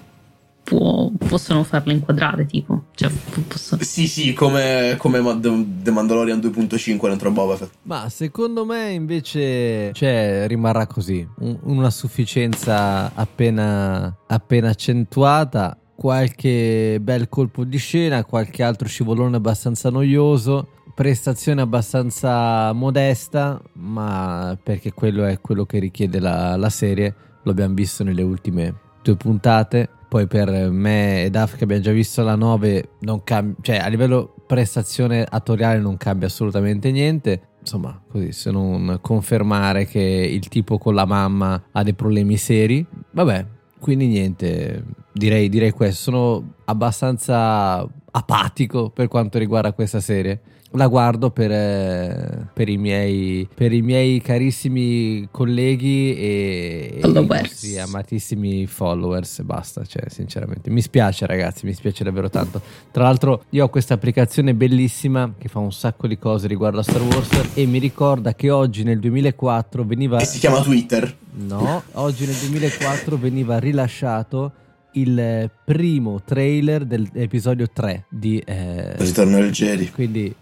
Può- 0.64 1.12
possono 1.28 1.64
farlo 1.64 1.92
inquadrare, 1.92 2.46
tipo. 2.46 2.86
Cioè, 2.96 3.10
po- 3.10 3.42
posso- 3.48 3.78
Sì, 3.84 4.08
sì, 4.08 4.34
come, 4.34 4.96
come 4.98 5.20
The 5.40 5.92
Mandalorian 5.92 6.40
2.5 6.40 7.10
dentro 7.10 7.32
Boba 7.32 7.56
Fett. 7.58 7.72
Ma 7.84 8.08
secondo 8.10 8.66
me 8.66 8.92
invece 8.92 9.92
cioè, 9.94 10.46
rimarrà 10.48 10.88
così, 10.88 11.28
Un- 11.40 11.60
una 11.64 11.90
sufficienza 11.90 13.12
appena, 13.14 14.16
appena 14.28 14.70
accentuata, 14.70 15.78
qualche 15.96 16.98
bel 17.02 17.28
colpo 17.30 17.64
di 17.66 17.78
scena, 17.78 18.24
qualche 18.24 18.64
altro 18.64 18.88
scivolone 18.88 19.36
abbastanza 19.36 19.90
noioso, 19.90 20.68
prestazione 20.96 21.62
abbastanza 21.62 22.72
modesta, 22.74 23.62
ma 23.74 24.58
perché 24.62 24.94
quello 24.94 25.26
è 25.26 25.40
quello 25.42 25.66
che 25.66 25.80
richiede 25.80 26.20
la, 26.20 26.56
la 26.56 26.70
serie, 26.70 27.14
lo 27.44 27.52
abbiamo 27.52 27.74
visto 27.74 28.04
nelle 28.04 28.22
ultime 28.22 28.74
due 29.02 29.16
puntate. 29.16 29.90
Poi 30.14 30.28
per 30.28 30.70
me 30.70 31.24
e 31.24 31.32
Daf 31.32 31.56
che 31.56 31.64
abbiamo 31.64 31.82
già 31.82 31.92
visto 31.92 32.22
la 32.22 32.36
9 32.36 32.90
non 33.00 33.24
cambia, 33.24 33.56
cioè 33.62 33.78
a 33.78 33.88
livello 33.88 34.36
prestazione 34.46 35.26
attoriale 35.28 35.80
non 35.80 35.98
cambia 35.98 36.28
assolutamente 36.28 36.92
niente. 36.92 37.42
Insomma, 37.62 38.00
così 38.12 38.32
se 38.32 38.52
non 38.52 39.00
confermare 39.02 39.88
che 39.88 40.00
il 40.00 40.48
tipo 40.50 40.78
con 40.78 40.94
la 40.94 41.08
mamma 41.08 41.64
ha 41.72 41.82
dei 41.82 41.96
problemi 41.96 42.38
seri. 42.38 42.86
Vabbè, 43.10 43.44
quindi 43.80 44.06
niente, 44.06 44.84
direi, 45.12 45.50
direi 45.50 45.72
questo. 45.72 46.12
Sono 46.12 46.54
abbastanza 46.66 47.80
apatico 48.12 48.92
per 48.92 49.08
quanto 49.08 49.40
riguarda 49.40 49.74
questa 49.74 50.00
serie. 50.00 50.42
La 50.76 50.88
guardo 50.88 51.30
per, 51.30 51.52
eh, 51.52 52.48
per 52.52 52.68
i, 52.68 52.78
miei, 52.78 53.48
per 53.54 53.72
i 53.72 53.82
miei 53.82 54.20
carissimi 54.22 55.28
colleghi 55.30 56.16
e, 56.16 56.94
e 56.96 56.98
i 56.98 57.02
Followers. 57.02 57.42
nostri 57.52 57.80
amatissimi 57.80 58.66
followers 58.66 59.40
e 59.40 59.44
basta, 59.44 59.86
cioè 59.86 60.10
sinceramente 60.10 60.72
mi 60.72 60.82
spiace 60.82 61.28
ragazzi, 61.28 61.66
mi 61.66 61.74
spiace 61.74 62.04
davvero 62.04 62.30
tanto. 62.30 62.60
Tra 62.92 63.04
l'altro 63.04 63.44
io 63.50 63.66
ho 63.66 63.70
questa 63.70 63.94
applicazione 63.94 64.56
bellissima 64.56 65.34
che 65.38 65.48
fa 65.48 65.60
un 65.60 65.72
sacco 65.72 66.08
di 66.08 66.18
cose 66.18 66.48
riguardo 66.48 66.80
a 66.80 66.84
Star 66.84 67.02
Wars 67.04 67.30
e 67.54 67.66
mi 67.68 67.78
ricorda 67.78 68.34
che 68.34 68.50
oggi 68.50 68.84
nel 68.84 69.00
2004 69.00 69.86
veniva... 69.86 70.18
Che 70.18 70.26
si 70.26 70.40
chiama 70.40 70.62
Twitter. 70.62 71.16
No, 71.36 71.84
oggi 71.94 72.26
nel 72.26 72.36
2004 72.36 73.18
veniva 73.18 73.60
rilasciato 73.60 74.52
il 74.94 75.50
primo 75.64 76.22
trailer 76.24 76.86
dell'episodio 76.86 77.68
3 77.72 78.06
di... 78.10 78.40
eh, 78.40 78.96
Ritorno 78.98 79.38
del 79.38 79.52
Jedi. 79.52 79.90
quindi, 79.92 80.34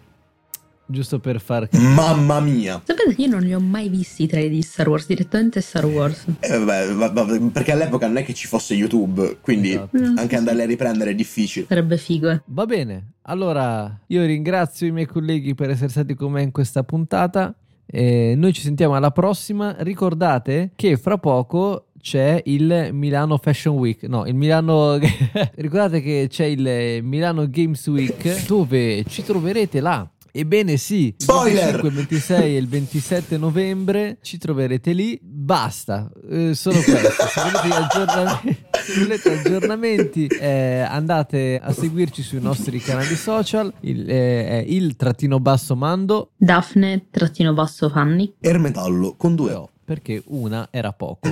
giusto 0.91 1.19
per 1.19 1.41
far... 1.41 1.67
Mamma 1.71 2.39
mia. 2.39 2.82
Sapete, 2.86 3.15
io 3.21 3.27
non 3.27 3.41
li 3.41 3.54
ho 3.54 3.60
mai 3.60 3.89
visti 3.89 4.23
i 4.23 4.27
trailer 4.27 4.51
di 4.51 4.62
Star 4.62 4.88
Wars, 4.88 5.08
direttamente 5.08 5.62
Star 5.62 5.86
Wars. 5.86 6.25
Eh, 6.39 6.58
vabbè, 6.60 6.93
va- 6.93 7.10
va- 7.10 7.39
perché 7.51 7.71
all'epoca 7.71 8.06
non 8.08 8.17
è 8.17 8.23
che 8.23 8.34
ci 8.34 8.47
fosse 8.47 8.73
YouTube, 8.75 9.38
quindi 9.41 9.71
Esatto. 9.71 9.97
Anche 10.17 10.36
andarli 10.36 10.62
a 10.62 10.65
riprendere 10.65 11.12
è 11.12 11.15
difficile. 11.15 11.65
Sarebbe 11.67 11.97
figo. 11.97 12.30
eh. 12.30 12.41
Va 12.45 12.65
bene, 12.65 13.13
allora 13.23 13.99
io 14.08 14.25
ringrazio 14.25 14.86
i 14.88 14.91
miei 14.91 15.06
colleghi 15.08 15.56
per 15.56 15.69
essere 15.71 15.89
stati 15.89 16.13
con 16.13 16.32
me 16.34 16.41
in 16.43 16.51
questa 16.51 16.84
puntata. 16.84 17.56
E 17.93 18.36
noi 18.38 18.54
ci 18.54 18.62
sentiamo 18.62 18.95
alla 18.95 19.12
prossima. 19.12 19.75
Ricordate 19.80 20.71
che 20.75 20.95
fra 20.97 21.17
poco 21.17 21.88
c'è 22.01 22.41
il 22.45 22.89
Milano 22.93 23.38
Fashion 23.38 23.75
Week. 23.75 24.04
No, 24.04 24.25
il 24.25 24.34
Milano. 24.36 24.97
Ricordate 25.56 26.01
che 26.01 26.27
c'è 26.30 26.45
il 26.45 27.04
Milano 27.04 27.49
Games 27.49 27.86
Week 27.88 28.45
dove 28.47 29.04
ci 29.10 29.23
troverete 29.23 29.82
là. 29.82 30.10
Ebbene 30.34 30.78
sì, 30.78 31.08
il 31.08 31.15
Spoiler! 31.17 31.82
25, 31.82 31.89
il 31.89 31.96
26 31.96 32.44
e 32.44 32.58
il 32.58 32.67
27 32.67 33.38
novembre 33.38 34.17
ci 34.22 34.38
troverete 34.38 34.94
lì. 34.94 35.20
Basta, 35.22 36.10
eh, 36.30 36.54
solo 36.56 36.80
questo. 36.82 37.26
Se 37.28 37.41
volete 37.41 37.67
gli 37.67 37.72
aggiornamenti, 37.72 38.58
se 38.72 39.00
volete 39.02 39.32
aggiornamenti, 39.39 40.28
eh, 40.28 40.80
andate 40.80 41.60
a 41.62 41.74
seguirci 41.74 42.22
sui 42.22 42.39
nostri 42.39 42.80
canali 42.80 43.15
social. 43.15 43.74
Il, 43.82 44.10
eh, 44.10 44.48
è 44.48 44.63
il 44.67 44.96
trattino 44.96 45.39
basso 45.39 45.76
mando. 45.76 46.32
Daphne 46.38 47.08
trattino 47.12 47.54
basso 47.54 47.89
Fanny. 47.89 48.36
Ermetallo 48.39 49.15
con 49.17 49.36
due 49.36 49.54
O. 49.54 49.70
Perché 49.84 50.24
una 50.28 50.70
era 50.72 50.94
poco, 50.94 51.30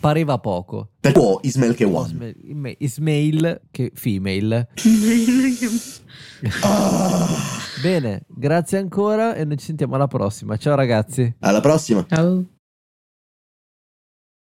pareva 0.00 0.38
poco. 0.38 0.92
Per 1.00 1.12
Ismail 1.42 1.74
che 1.74 1.84
one. 1.84 2.06
Ismail, 2.08 2.36
Ismail- 2.40 2.76
Ismail 2.78 3.60
che 3.70 3.90
female. 3.94 4.56
Ah, 4.56 4.74
Bene, 7.82 8.22
grazie 8.28 8.78
ancora 8.78 9.34
e 9.34 9.44
noi 9.44 9.56
ci 9.56 9.66
sentiamo 9.66 9.94
alla 9.94 10.08
prossima. 10.08 10.56
Ciao 10.56 10.74
ragazzi. 10.74 11.34
alla 11.40 11.60
prossima. 11.60 12.04
Ciao. 12.08 12.57